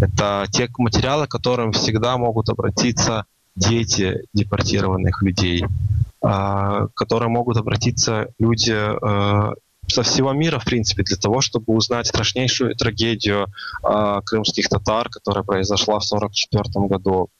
Это 0.00 0.46
те 0.50 0.68
материалы, 0.78 1.26
к 1.26 1.30
которым 1.30 1.72
всегда 1.72 2.18
могут 2.18 2.48
обратиться 2.48 3.24
дети 3.56 4.22
депортированных 4.32 5.22
людей, 5.22 5.64
а, 6.22 6.86
к 6.88 6.94
которым 6.94 7.32
могут 7.32 7.56
обратиться 7.56 8.28
люди 8.38 8.72
а, 8.72 9.54
со 9.88 10.02
всего 10.02 10.32
мира, 10.32 10.58
в 10.58 10.64
принципе, 10.64 11.02
для 11.02 11.16
того, 11.16 11.40
чтобы 11.40 11.74
узнать 11.74 12.06
страшнейшую 12.06 12.76
трагедию 12.76 13.46
э, 13.82 14.20
крымских 14.22 14.68
татар, 14.68 15.08
которая 15.08 15.44
произошла 15.44 15.98
в 15.98 16.04
1944 16.04 16.86
году. 16.86 17.30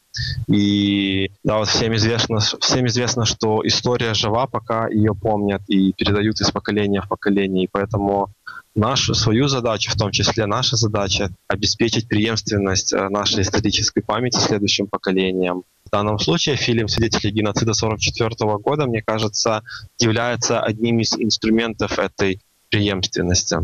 И 0.49 1.31
да, 1.45 1.59
вот 1.59 1.69
всем 1.69 1.95
известно, 1.95 2.41
всем 2.41 2.87
известно, 2.87 3.25
что 3.25 3.61
история 3.65 4.15
жива, 4.15 4.47
пока 4.47 4.89
ее 4.89 5.15
помнят 5.15 5.63
и 5.69 5.93
передают 5.93 6.41
из 6.41 6.51
поколения 6.51 7.03
в 7.03 7.09
поколение. 7.09 7.65
И 7.65 7.69
поэтому 7.71 8.31
нашу 8.75 9.15
свою 9.15 9.49
задачу, 9.49 9.91
в 9.91 9.97
том 9.97 10.11
числе 10.11 10.47
наша 10.47 10.77
задача, 10.77 11.31
обеспечить 11.49 12.09
преемственность 12.09 12.93
э, 12.93 13.09
нашей 13.09 13.43
исторической 13.43 14.01
памяти 14.01 14.39
следующим 14.39 14.87
поколениям. 14.87 15.65
В 15.85 15.91
данном 15.91 16.19
случае 16.19 16.57
фильм 16.57 16.89
«Свидетели 16.89 17.31
геноцида 17.31 17.73
1944 17.73 18.59
года», 18.59 18.87
мне 18.87 19.03
кажется, 19.03 19.63
является 19.99 20.61
одним 20.61 21.01
из 21.01 21.15
инструментов 21.15 21.99
этой 21.99 22.41
преемственности. 22.71 23.59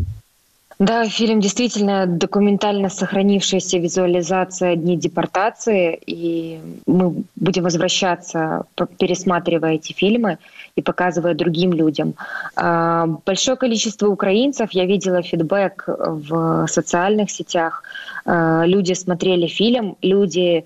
Да, 0.79 1.05
фильм 1.09 1.41
действительно 1.41 2.07
документально 2.07 2.89
сохранившаяся 2.89 3.79
визуализация 3.79 4.75
дней 4.75 4.97
депортации, 4.97 6.01
и 6.05 6.61
мы 6.87 7.23
будем 7.37 7.63
возвращаться, 7.63 8.65
пересматривая 8.99 9.75
эти 9.75 9.93
фильмы 9.93 10.39
и 10.75 10.83
показывая 10.83 11.35
другим 11.35 11.73
людям. 11.73 12.15
А, 12.57 13.07
большое 13.25 13.57
количество 13.57 14.09
украинцев, 14.09 14.73
я 14.73 14.85
видела 14.85 15.23
фидбэк 15.23 15.85
в 15.87 16.67
социальных 16.67 17.31
сетях, 17.31 17.85
а, 18.25 18.65
люди 18.67 18.95
смотрели 18.95 19.47
фильм, 19.47 19.97
люди 20.03 20.65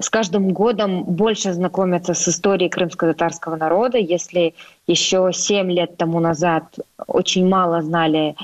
с 0.00 0.10
каждым 0.10 0.50
годом 0.50 1.04
больше 1.04 1.52
знакомятся 1.52 2.14
с 2.14 2.28
историей 2.28 2.68
крымско-татарского 2.68 3.56
народа. 3.56 3.96
Если 3.96 4.54
еще 4.86 5.30
семь 5.32 5.70
лет 5.70 5.96
тому 5.96 6.20
назад 6.20 6.64
очень 7.06 7.48
мало 7.48 7.80
знали 7.80 8.34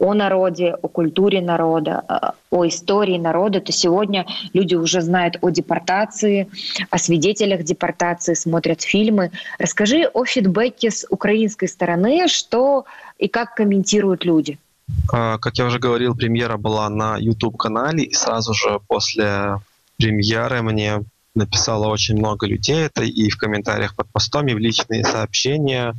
о 0.00 0.14
народе, 0.14 0.74
о 0.82 0.88
культуре 0.88 1.40
народа, 1.40 2.02
э, 2.08 2.30
о 2.50 2.66
истории 2.66 3.18
народа, 3.18 3.60
то 3.60 3.70
сегодня 3.70 4.26
люди 4.54 4.74
уже 4.74 5.02
знают 5.02 5.36
о 5.42 5.50
депортации, 5.50 6.48
о 6.90 6.98
свидетелях 6.98 7.62
депортации, 7.62 8.34
смотрят 8.34 8.80
фильмы. 8.82 9.30
Расскажи 9.58 10.08
о 10.12 10.24
фидбэке 10.24 10.90
с 10.90 11.06
украинской 11.10 11.66
стороны, 11.66 12.28
что 12.28 12.86
и 13.18 13.28
как 13.28 13.54
комментируют 13.54 14.24
люди. 14.24 14.58
А, 15.12 15.38
как 15.38 15.58
я 15.58 15.66
уже 15.66 15.78
говорил, 15.78 16.16
премьера 16.16 16.56
была 16.56 16.88
на 16.88 17.18
YouTube-канале, 17.18 18.04
и 18.04 18.14
сразу 18.14 18.54
же 18.54 18.80
после 18.88 19.60
премьеры 19.98 20.62
мне 20.62 21.04
написало 21.34 21.88
очень 21.88 22.16
много 22.16 22.46
людей, 22.46 22.86
это 22.86 23.04
и 23.04 23.28
в 23.28 23.36
комментариях 23.36 23.94
под 23.94 24.08
постом, 24.10 24.48
и 24.48 24.54
в 24.54 24.58
личные 24.58 25.04
сообщения. 25.04 25.94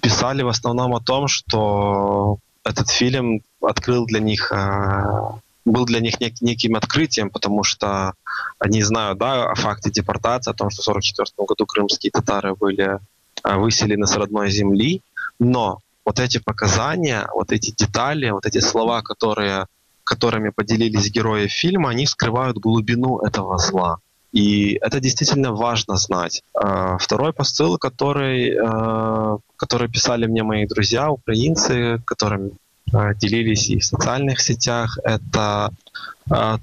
Писали 0.00 0.42
в 0.42 0.48
основном 0.48 0.94
о 0.94 1.00
том, 1.00 1.28
что 1.28 2.38
этот 2.64 2.88
фильм 2.88 3.42
открыл 3.60 4.06
для 4.06 4.20
них, 4.20 4.50
э, 4.52 5.20
был 5.64 5.84
для 5.84 6.00
них 6.00 6.20
нек- 6.20 6.38
неким 6.40 6.76
открытием, 6.76 7.30
потому 7.30 7.62
что 7.64 8.14
они 8.58 8.82
знают 8.82 9.18
да, 9.18 9.50
о 9.50 9.54
факте 9.54 9.90
депортации, 9.90 10.50
о 10.50 10.54
том, 10.54 10.70
что 10.70 10.82
в 10.82 10.88
1944 10.88 11.46
году 11.46 11.66
крымские 11.66 12.10
татары 12.10 12.54
были 12.54 12.98
э, 13.44 13.56
выселены 13.56 14.06
с 14.06 14.16
родной 14.16 14.50
земли, 14.50 15.02
но 15.38 15.80
вот 16.04 16.18
эти 16.20 16.38
показания, 16.38 17.28
вот 17.34 17.52
эти 17.52 17.70
детали, 17.70 18.30
вот 18.30 18.46
эти 18.46 18.60
слова, 18.60 19.02
которые, 19.02 19.66
которыми 20.04 20.50
поделились 20.50 21.10
герои 21.10 21.46
фильма, 21.46 21.90
они 21.90 22.06
скрывают 22.06 22.58
глубину 22.58 23.18
этого 23.18 23.58
зла. 23.58 23.98
И 24.34 24.78
это 24.82 24.98
действительно 24.98 25.52
важно 25.52 25.96
знать. 25.96 26.42
А, 26.54 26.98
второй 26.98 27.32
посыл, 27.32 27.78
который, 27.78 28.50
э, 28.50 29.38
который 29.56 29.88
писали 29.88 30.26
мне 30.26 30.42
мои 30.42 30.66
друзья, 30.66 31.08
украинцы, 31.08 32.00
которыми 32.04 32.50
э, 32.92 33.14
делились 33.14 33.70
и 33.70 33.78
в 33.78 33.84
социальных 33.84 34.40
сетях, 34.40 34.98
это 35.04 35.70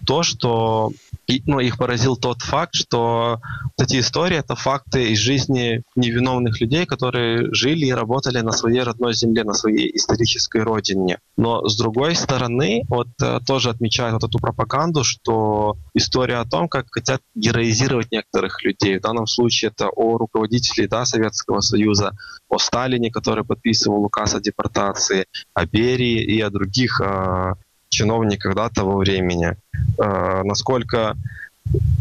то, 0.08 0.24
что 0.24 0.92
и, 1.28 1.42
ну, 1.46 1.60
их 1.60 1.78
поразил 1.78 2.18
тот 2.18 2.42
факт, 2.42 2.74
что 2.74 3.40
вот 3.78 3.88
эти 3.88 4.00
истории— 4.00 4.38
это 4.38 4.56
факты 4.56 5.12
из 5.12 5.20
жизни 5.20 5.84
невиновных 5.96 6.60
людей, 6.60 6.86
которые 6.86 7.54
жили 7.54 7.86
и 7.86 7.94
работали 7.94 8.40
на 8.42 8.52
своей 8.52 8.82
родной 8.82 9.14
земле, 9.14 9.44
на 9.44 9.54
своей 9.54 9.96
исторической 9.96 10.62
родине. 10.64 11.20
Но 11.38 11.68
с 11.68 11.78
другой 11.78 12.16
стороны, 12.16 12.84
вот 12.90 13.08
э, 13.22 13.40
тоже 13.46 13.70
отмечают 13.70 14.14
вот 14.14 14.24
эту 14.24 14.40
пропаганду, 14.40 15.04
что 15.04 15.78
история 15.94 16.38
о 16.38 16.46
том, 16.46 16.68
как 16.68 16.88
хотят 16.92 17.22
героизировать 17.36 18.12
некоторых 18.12 18.64
людей. 18.64 18.98
В 18.98 19.02
данном 19.02 19.28
случае 19.28 19.72
это 19.72 19.90
о 19.90 20.18
руководителе 20.18 20.88
да, 20.88 21.06
Советского 21.06 21.62
Союза, 21.62 22.12
о 22.50 22.58
Сталине, 22.58 23.12
который 23.12 23.46
подписывал 23.46 24.04
указ 24.04 24.36
о 24.36 24.42
депортации, 24.42 25.26
о 25.54 25.66
Берии 25.66 26.22
и 26.24 26.42
о 26.42 26.50
других 26.50 27.00
э, 27.02 27.54
чиновниках 28.02 28.56
да, 28.56 28.70
того 28.70 28.98
времени. 28.98 29.56
Э, 29.98 30.44
насколько 30.44 31.16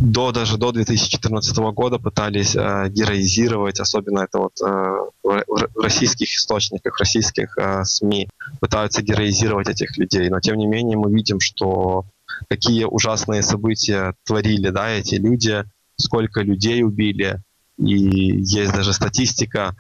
до 0.01 0.33
даже 0.33 0.57
до 0.57 0.73
2014 0.73 1.57
года 1.75 1.99
пытались 1.99 2.57
э, 2.57 2.89
героизировать, 2.89 3.81
особенно 3.81 4.21
это 4.21 4.39
вот 4.39 4.61
э, 4.61 4.97
в, 5.23 5.45
российских 5.83 6.35
источниках, 6.35 6.97
в 6.97 7.01
российских 7.01 7.57
э, 7.59 7.85
СМИ 7.85 8.29
пытаются 8.61 9.03
героизировать 9.03 9.69
этих 9.69 9.99
людей, 9.99 10.29
но 10.31 10.41
тем 10.41 10.57
не 10.57 10.67
менее 10.67 10.97
мы 10.97 11.13
видим, 11.13 11.41
что 11.41 12.05
какие 12.49 12.85
ужасные 12.85 13.43
события 13.43 14.15
творили, 14.25 14.71
да, 14.71 14.89
эти 14.89 15.17
люди, 15.17 15.65
сколько 15.97 16.41
людей 16.41 16.83
убили, 16.83 17.41
и 17.79 17.95
есть 18.43 18.73
даже 18.73 18.93
статистика 18.93 19.75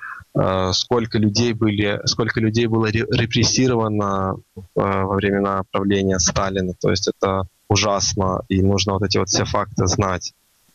сколько 0.72 1.18
людей 1.18 1.52
были, 1.52 2.00
сколько 2.04 2.40
людей 2.40 2.66
было 2.66 2.86
репрессировано 2.86 4.36
э, 4.56 4.60
во 4.74 5.14
времена 5.14 5.62
правления 5.70 6.18
Сталина. 6.18 6.72
То 6.80 6.90
есть 6.90 7.08
это 7.08 7.42
ужасно, 7.68 8.42
и 8.48 8.62
нужно 8.62 8.94
вот 8.94 9.02
эти 9.02 9.18
вот 9.18 9.28
все 9.28 9.44
факты 9.44 9.86
знать. 9.86 10.32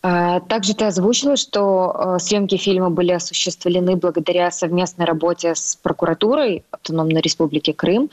А, 0.07 0.39
также 0.39 0.75
ты 0.75 0.85
озвучила, 0.85 1.35
что 1.35 2.15
э, 2.17 2.19
съемки 2.19 2.57
фильма 2.57 2.91
были 2.91 3.11
осуществлены 3.11 3.95
благодаря 3.95 4.51
совместной 4.51 5.05
работе 5.07 5.55
с 5.55 5.75
прокуратурой 5.81 6.63
Автономной 6.69 7.21
Республики 7.21 7.71
Крым. 7.71 8.11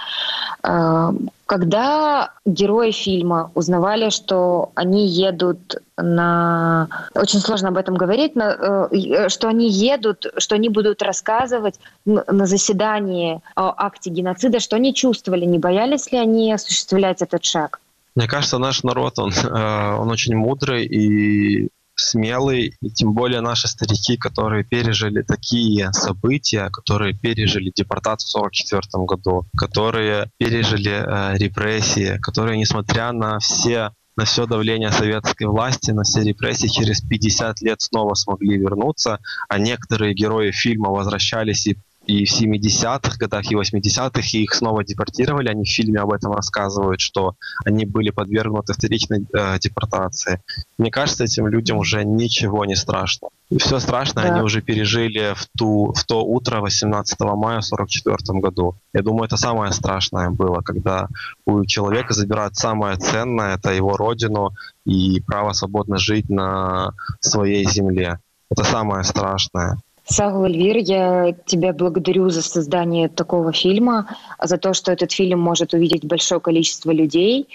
А, 0.63 1.13
когда 1.45 2.31
герои 2.47 2.93
фильма 2.93 3.51
узнавали, 3.55 4.09
что 4.09 4.71
они 4.75 5.07
едут 5.07 5.83
на... 5.99 6.89
Очень 7.15 7.41
сложно 7.41 7.69
об 7.69 7.77
этом 7.77 7.95
говорить, 7.95 8.37
но 8.37 8.89
э, 8.91 9.29
что 9.29 9.49
они 9.49 9.69
едут, 9.69 10.25
что 10.39 10.55
они 10.55 10.71
будут 10.71 11.03
рассказывать 11.03 11.79
на 12.07 12.47
заседании 12.47 13.43
о 13.55 13.75
акте 13.77 14.09
геноцида, 14.09 14.61
что 14.61 14.77
они 14.77 14.95
чувствовали, 14.95 15.45
не 15.45 15.59
боялись 15.59 16.11
ли 16.11 16.17
они 16.17 16.55
осуществлять 16.55 17.21
этот 17.21 17.45
шаг? 17.45 17.81
Мне 18.15 18.29
кажется, 18.29 18.59
наш 18.59 18.83
народ, 18.83 19.19
он, 19.19 19.31
э, 19.31 19.97
он 19.97 20.11
очень 20.11 20.37
мудрый, 20.37 20.85
и 20.85 21.69
смелый, 21.95 22.75
и 22.81 22.91
тем 22.91 23.13
более 23.13 23.41
наши 23.41 23.69
старики, 23.69 24.17
которые 24.17 24.65
пережили 24.65 25.23
такие 25.23 25.93
события, 25.93 26.71
которые 26.71 27.15
пережили 27.15 27.73
депортацию 27.75 28.43
в 28.43 28.47
1944 28.47 29.05
году, 29.05 29.47
которые 29.57 30.31
пережили 30.39 30.93
э, 30.93 31.37
репрессии, 31.39 32.19
которые, 32.19 32.59
несмотря 32.59 33.13
на 33.13 33.39
все 33.39 33.91
на 34.15 34.27
все 34.27 34.47
давление 34.47 34.93
советской 34.93 35.47
власти, 35.47 35.91
на 35.91 36.03
все 36.03 36.23
репрессии 36.23 36.67
через 36.67 37.01
50 37.01 37.63
лет 37.63 37.81
снова 37.81 38.15
смогли 38.15 38.59
вернуться, 38.59 39.21
а 39.49 39.59
некоторые 39.59 40.13
герои 40.13 40.51
фильма 40.51 40.91
возвращались 40.91 41.67
и 41.67 41.79
и 42.07 42.25
в 42.25 42.33
70-х 42.33 43.17
годах, 43.19 43.51
и 43.51 43.55
80-х, 43.55 44.21
и 44.33 44.43
их 44.43 44.55
снова 44.55 44.85
депортировали. 44.85 45.49
Они 45.49 45.65
в 45.65 45.69
фильме 45.69 46.01
об 46.01 46.13
этом 46.13 46.33
рассказывают, 46.33 47.01
что 47.01 47.35
они 47.65 47.87
были 47.87 48.11
подвергнуты 48.11 48.73
вторичной 48.73 49.25
э, 49.33 49.59
депортации. 49.61 50.41
Мне 50.79 50.91
кажется, 50.91 51.25
этим 51.25 51.47
людям 51.47 51.79
уже 51.79 52.05
ничего 52.05 52.65
не 52.65 52.75
страшно. 52.75 53.29
И 53.51 53.59
все 53.59 53.79
страшное 53.79 54.25
да. 54.25 54.35
они 54.35 54.43
уже 54.43 54.63
пережили 54.63 55.35
в, 55.35 55.47
ту, 55.57 55.93
в 55.93 56.05
то 56.05 56.25
утро 56.25 56.61
18 56.61 57.21
мая 57.21 57.61
в 57.61 57.65
44 57.65 58.41
году. 58.41 58.77
Я 58.93 59.03
думаю, 59.03 59.25
это 59.25 59.37
самое 59.37 59.73
страшное 59.73 60.31
было, 60.31 60.61
когда 60.63 61.09
у 61.47 61.65
человека 61.65 62.15
забирают 62.15 62.57
самое 62.57 62.97
ценное, 62.97 63.57
это 63.57 63.73
его 63.73 63.97
родину 63.97 64.51
и 64.85 65.21
право 65.21 65.53
свободно 65.53 65.99
жить 65.99 66.29
на 66.29 66.93
своей 67.21 67.65
земле. 67.69 68.19
Это 68.51 68.65
самое 68.65 69.05
страшное. 69.05 69.79
Сагу 70.13 70.45
Эльвир, 70.45 70.77
я 70.77 71.35
тебя 71.47 71.73
благодарю 71.73 72.29
за 72.29 72.43
создание 72.43 73.09
такого 73.09 73.53
фильма, 73.53 74.07
за 74.39 74.59
то, 74.59 74.75
что 74.75 74.93
этот 74.93 75.11
фильм 75.11 75.41
может 75.41 75.73
увидеть 75.73 76.05
большое 76.05 76.39
количество 76.39 76.91
людей. 76.91 77.49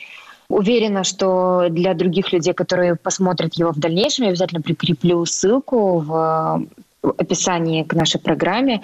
Уверена, 0.50 1.04
что 1.04 1.68
для 1.70 1.94
других 1.94 2.34
людей, 2.34 2.54
которые 2.54 2.96
посмотрят 2.96 3.54
его 3.54 3.72
в 3.72 3.80
дальнейшем, 3.80 4.26
я 4.26 4.32
обязательно 4.32 4.62
прикреплю 4.62 5.24
ссылку 5.26 6.00
в 6.00 6.64
описании 7.04 7.84
к 7.84 7.94
нашей 7.94 8.20
программе. 8.20 8.82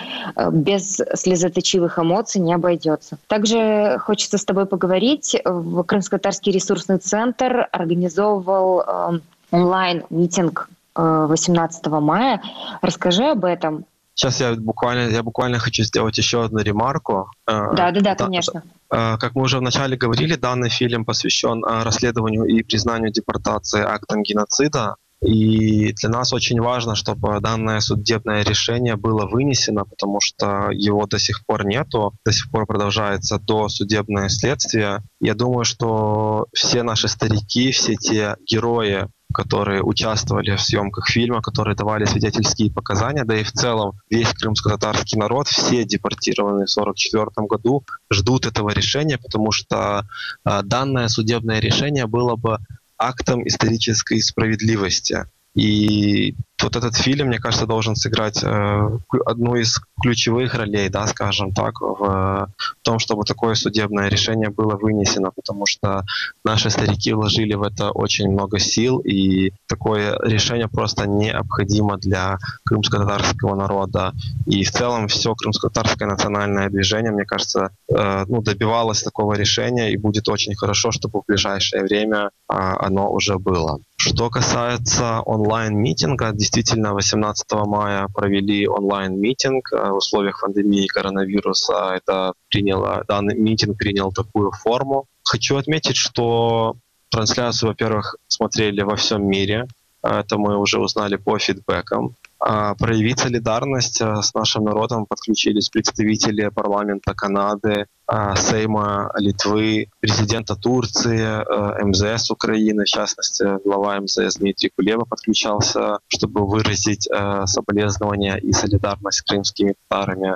Без 0.51 1.01
слезоточивых 1.15 1.97
эмоций 1.97 2.41
не 2.41 2.53
обойдется. 2.53 3.17
Также 3.27 3.97
хочется 3.99 4.37
с 4.37 4.45
тобой 4.45 4.67
поговорить. 4.67 5.35
Крымско-Татарский 5.43 6.51
ресурсный 6.51 6.99
центр 6.99 7.67
организовывал 7.71 8.81
э, 8.81 9.19
онлайн-митинг 9.51 10.69
18 10.95 11.87
мая. 11.87 12.41
Расскажи 12.81 13.25
об 13.25 13.45
этом 13.45 13.85
Сейчас 14.15 14.39
я 14.39 14.53
буквально, 14.53 15.09
я 15.09 15.23
буквально 15.23 15.57
хочу 15.57 15.83
сделать 15.83 16.17
еще 16.17 16.43
одну 16.43 16.59
ремарку. 16.59 17.31
Э, 17.47 17.73
да, 17.75 17.91
да, 17.91 18.01
да, 18.01 18.15
конечно. 18.15 18.63
Э, 18.91 19.17
как 19.17 19.33
мы 19.33 19.43
уже 19.43 19.57
вначале 19.57 19.97
говорили, 19.97 20.35
данный 20.35 20.69
фильм 20.69 21.03
посвящен 21.03 21.65
э, 21.65 21.83
расследованию 21.83 22.45
и 22.45 22.61
признанию 22.61 23.11
депортации 23.11 23.81
актом 23.81 24.21
геноцида. 24.21 24.95
И 25.25 25.93
для 25.93 26.09
нас 26.09 26.33
очень 26.33 26.59
важно, 26.59 26.95
чтобы 26.95 27.39
данное 27.39 27.79
судебное 27.79 28.43
решение 28.43 28.97
было 28.97 29.25
вынесено, 29.25 29.85
потому 29.85 30.19
что 30.19 30.69
его 30.71 31.07
до 31.07 31.17
сих 31.17 31.45
пор 31.45 31.65
нету, 31.65 32.13
до 32.25 32.33
сих 32.33 32.51
пор 32.51 32.65
продолжается 32.65 33.39
досудебное 33.39 34.27
следствие. 34.27 35.01
Я 35.21 35.33
думаю, 35.33 35.63
что 35.63 36.47
все 36.53 36.83
наши 36.83 37.07
старики, 37.07 37.71
все 37.71 37.95
те 37.95 38.35
герои, 38.45 39.07
которые 39.33 39.81
участвовали 39.81 40.55
в 40.55 40.61
съемках 40.61 41.09
фильма, 41.09 41.41
которые 41.41 41.75
давали 41.75 42.05
свидетельские 42.05 42.71
показания, 42.71 43.25
да 43.25 43.35
и 43.35 43.43
в 43.43 43.51
целом 43.51 43.93
весь 44.09 44.33
крымско-татарский 44.33 45.17
народ, 45.17 45.47
все 45.47 45.83
депортированные 45.83 46.67
в 46.67 46.77
1944 46.77 47.47
году, 47.47 47.83
ждут 48.11 48.45
этого 48.45 48.69
решения, 48.69 49.17
потому 49.17 49.51
что 49.51 50.05
э, 50.45 50.61
данное 50.63 51.07
судебное 51.07 51.59
решение 51.59 52.07
было 52.07 52.35
бы 52.35 52.59
актом 52.97 53.45
исторической 53.47 54.21
справедливости. 54.21 55.25
И 55.55 56.35
вот 56.63 56.75
этот 56.75 56.95
фильм, 56.95 57.27
мне 57.27 57.39
кажется, 57.39 57.65
должен 57.65 57.95
сыграть 57.95 58.43
э, 58.43 58.89
одну 59.25 59.55
из 59.55 59.79
ключевых 60.01 60.55
ролей, 60.55 60.89
да, 60.89 61.07
скажем 61.07 61.53
так, 61.53 61.81
в, 61.81 61.97
в 61.99 62.49
том, 62.81 62.99
чтобы 62.99 63.23
такое 63.23 63.55
судебное 63.55 64.09
решение 64.09 64.49
было 64.49 64.75
вынесено, 64.75 65.31
потому 65.31 65.65
что 65.65 66.03
наши 66.45 66.69
старики 66.69 67.13
вложили 67.13 67.53
в 67.55 67.63
это 67.63 67.91
очень 67.91 68.29
много 68.29 68.59
сил, 68.59 68.99
и 68.99 69.51
такое 69.67 70.17
решение 70.23 70.67
просто 70.67 71.07
необходимо 71.07 71.97
для 71.97 72.37
крымско-татарского 72.65 73.55
народа. 73.55 74.13
И 74.45 74.63
в 74.63 74.71
целом 74.71 75.07
все 75.07 75.33
крымско-татарское 75.35 76.07
национальное 76.07 76.69
движение, 76.69 77.11
мне 77.11 77.25
кажется, 77.25 77.69
э, 77.89 78.25
ну, 78.27 78.41
добивалось 78.41 79.03
такого 79.03 79.33
решения, 79.33 79.91
и 79.91 79.97
будет 79.97 80.29
очень 80.29 80.55
хорошо, 80.55 80.91
чтобы 80.91 81.21
в 81.21 81.25
ближайшее 81.27 81.83
время 81.83 82.29
э, 82.49 82.53
оно 82.53 83.11
уже 83.11 83.37
было. 83.37 83.79
Что 83.95 84.29
касается 84.29 85.21
онлайн-митинга, 85.21 86.31
действительно 86.33 86.52
18 86.55 87.45
мая 87.65 88.07
провели 88.13 88.67
онлайн-митинг 88.67 89.73
э, 89.73 89.89
в 89.89 89.95
условиях 89.95 90.41
пандемии 90.41 90.87
коронавируса. 90.87 91.93
Это 91.95 92.33
приняло, 92.49 93.03
данный 93.07 93.35
митинг 93.35 93.77
принял 93.77 94.11
такую 94.11 94.51
форму. 94.51 95.05
Хочу 95.23 95.57
отметить, 95.57 95.95
что 95.95 96.75
трансляцию, 97.09 97.69
во-первых, 97.69 98.15
смотрели 98.27 98.81
во 98.81 98.95
всем 98.95 99.27
мире. 99.27 99.67
Это 100.01 100.37
мы 100.37 100.57
уже 100.57 100.79
узнали 100.79 101.15
по 101.15 101.39
фидбэкам. 101.39 102.15
А, 102.45 102.75
проявить 102.75 103.19
солидарность 103.19 104.01
а, 104.01 104.21
с 104.21 104.33
нашим 104.33 104.65
народом 104.65 105.05
подключились 105.05 105.69
представители 105.69 106.49
парламента 106.49 107.13
Канады, 107.13 107.85
а, 108.05 108.35
Сейма 108.35 109.11
Литвы, 109.15 109.87
президента 110.01 110.57
Турции, 110.57 111.41
МЗС 111.85 112.31
Украины, 112.31 112.83
в 112.83 112.87
частности, 112.87 113.45
глава 113.63 113.97
МЗС 114.01 114.35
Дмитрий 114.35 114.71
Кулеба 114.75 115.05
подключался, 115.05 115.99
чтобы 116.09 116.45
выразить 116.45 117.07
соболезнования 117.45 118.35
и 118.35 118.51
солидарность 118.51 119.19
с 119.19 119.21
крымскими 119.21 119.75
татарами. 119.87 120.35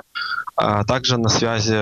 Также 0.86 1.18
на 1.18 1.28
связи 1.28 1.74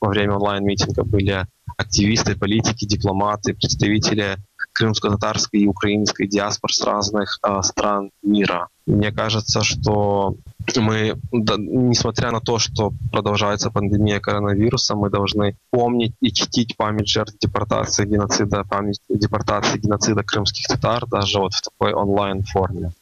во 0.00 0.08
время 0.08 0.34
онлайн-митинга 0.34 1.04
были 1.04 1.46
активисты, 1.76 2.36
политики, 2.36 2.86
дипломаты, 2.86 3.54
представители 3.54 4.36
крымско-татарской 4.80 5.60
и 5.60 5.66
украинской 5.66 6.26
диаспор 6.26 6.72
с 6.72 6.82
разных 6.82 7.38
э, 7.46 7.60
стран 7.62 8.10
мира. 8.22 8.68
Мне 8.86 9.12
кажется, 9.12 9.62
что 9.62 10.34
мы, 10.76 11.16
да, 11.32 11.54
несмотря 11.58 12.30
на 12.30 12.40
то, 12.40 12.58
что 12.58 12.92
продолжается 13.12 13.70
пандемия 13.70 14.20
коронавируса, 14.20 14.96
мы 14.96 15.10
должны 15.10 15.54
помнить 15.70 16.14
и 16.20 16.32
чтить 16.32 16.76
память 16.76 17.08
жертв 17.08 17.34
депортации, 17.38 18.06
геноцида, 18.06 18.64
память 18.64 19.00
депортации, 19.08 19.78
геноцида 19.78 20.22
крымских 20.24 20.66
татар 20.66 21.06
даже 21.06 21.38
вот 21.38 21.52
в 21.52 21.60
такой 21.60 21.92
онлайн-форме. 21.92 22.92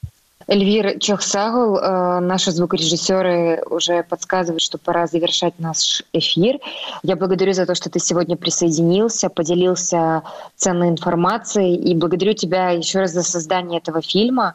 Эльвир 0.49 0.99
Чохсагул, 0.99 1.77
э, 1.77 2.21
наши 2.21 2.51
звукорежиссеры 2.53 3.63
уже 3.69 4.03
подсказывают, 4.03 4.63
что 4.63 4.79
пора 4.79 5.07
завершать 5.07 5.53
наш 5.59 6.03
эфир. 6.15 6.59
Я 7.03 7.17
благодарю 7.17 7.53
за 7.53 7.67
то, 7.67 7.75
что 7.75 7.91
ты 7.91 7.99
сегодня 7.99 8.35
присоединился, 8.35 9.29
поделился 9.29 10.23
ценной 10.57 10.89
информацией 10.89 11.77
и 11.77 11.95
благодарю 11.95 12.33
тебя 12.33 12.71
еще 12.71 13.01
раз 13.01 13.13
за 13.13 13.23
создание 13.23 13.79
этого 13.79 14.01
фильма. 14.01 14.55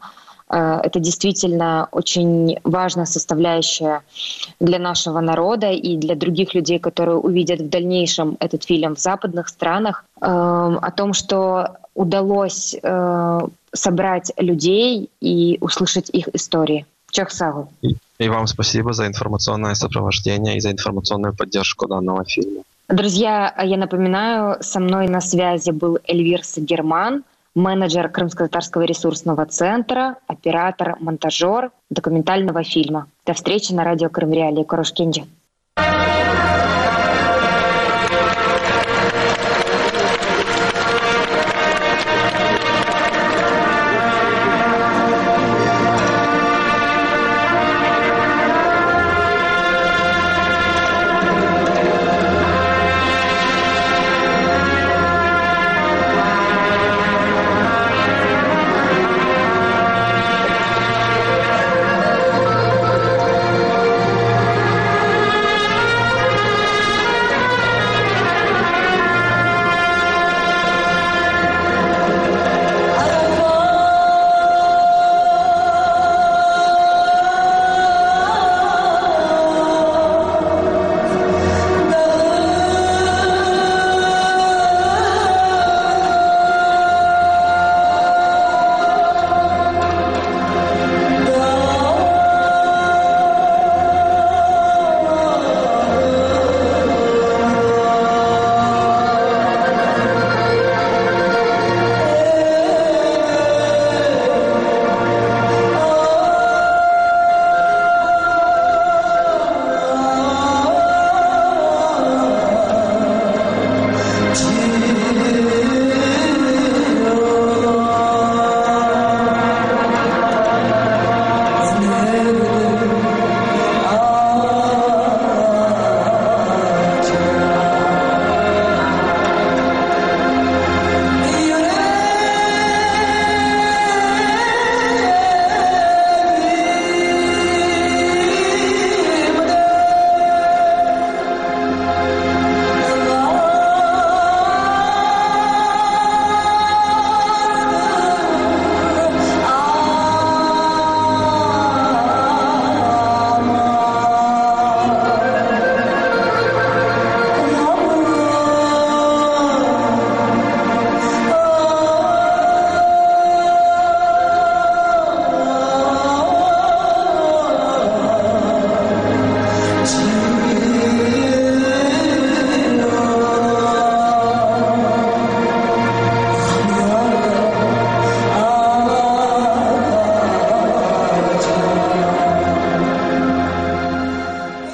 Э, 0.50 0.80
это 0.82 0.98
действительно 0.98 1.88
очень 1.92 2.58
важная 2.64 3.06
составляющая 3.06 4.02
для 4.58 4.80
нашего 4.80 5.20
народа 5.20 5.70
и 5.70 5.96
для 5.96 6.16
других 6.16 6.54
людей, 6.54 6.80
которые 6.80 7.18
увидят 7.18 7.60
в 7.60 7.68
дальнейшем 7.68 8.36
этот 8.40 8.64
фильм 8.64 8.96
в 8.96 8.98
западных 8.98 9.46
странах, 9.46 10.04
э, 10.20 10.26
о 10.26 10.90
том, 10.90 11.12
что 11.12 11.76
удалось 11.94 12.76
собрать 13.72 14.32
людей 14.36 15.10
и 15.20 15.58
услышать 15.60 16.10
их 16.10 16.28
истории. 16.32 16.86
Чахсагу. 17.10 17.68
И, 17.80 17.96
и 18.18 18.28
вам 18.28 18.48
спасибо 18.48 18.92
за 18.92 19.06
информационное 19.06 19.74
сопровождение 19.74 20.56
и 20.56 20.60
за 20.60 20.72
информационную 20.72 21.32
поддержку 21.32 21.86
данного 21.86 22.24
фильма. 22.24 22.62
Друзья, 22.88 23.54
я 23.62 23.76
напоминаю, 23.76 24.56
со 24.60 24.80
мной 24.80 25.08
на 25.08 25.20
связи 25.20 25.70
был 25.70 25.98
Эльвир 26.08 26.44
Сагерман, 26.44 27.22
менеджер 27.54 28.08
Крымско-Татарского 28.08 28.82
ресурсного 28.82 29.46
центра, 29.46 30.16
оператор, 30.26 30.96
монтажер 30.98 31.70
документального 31.88 32.64
фильма. 32.64 33.06
До 33.24 33.32
встречи 33.32 33.72
на 33.72 33.84
радио 33.84 34.08
Крым 34.08 34.32
Реалии. 34.32 34.64
Корошкенджи. 34.64 35.24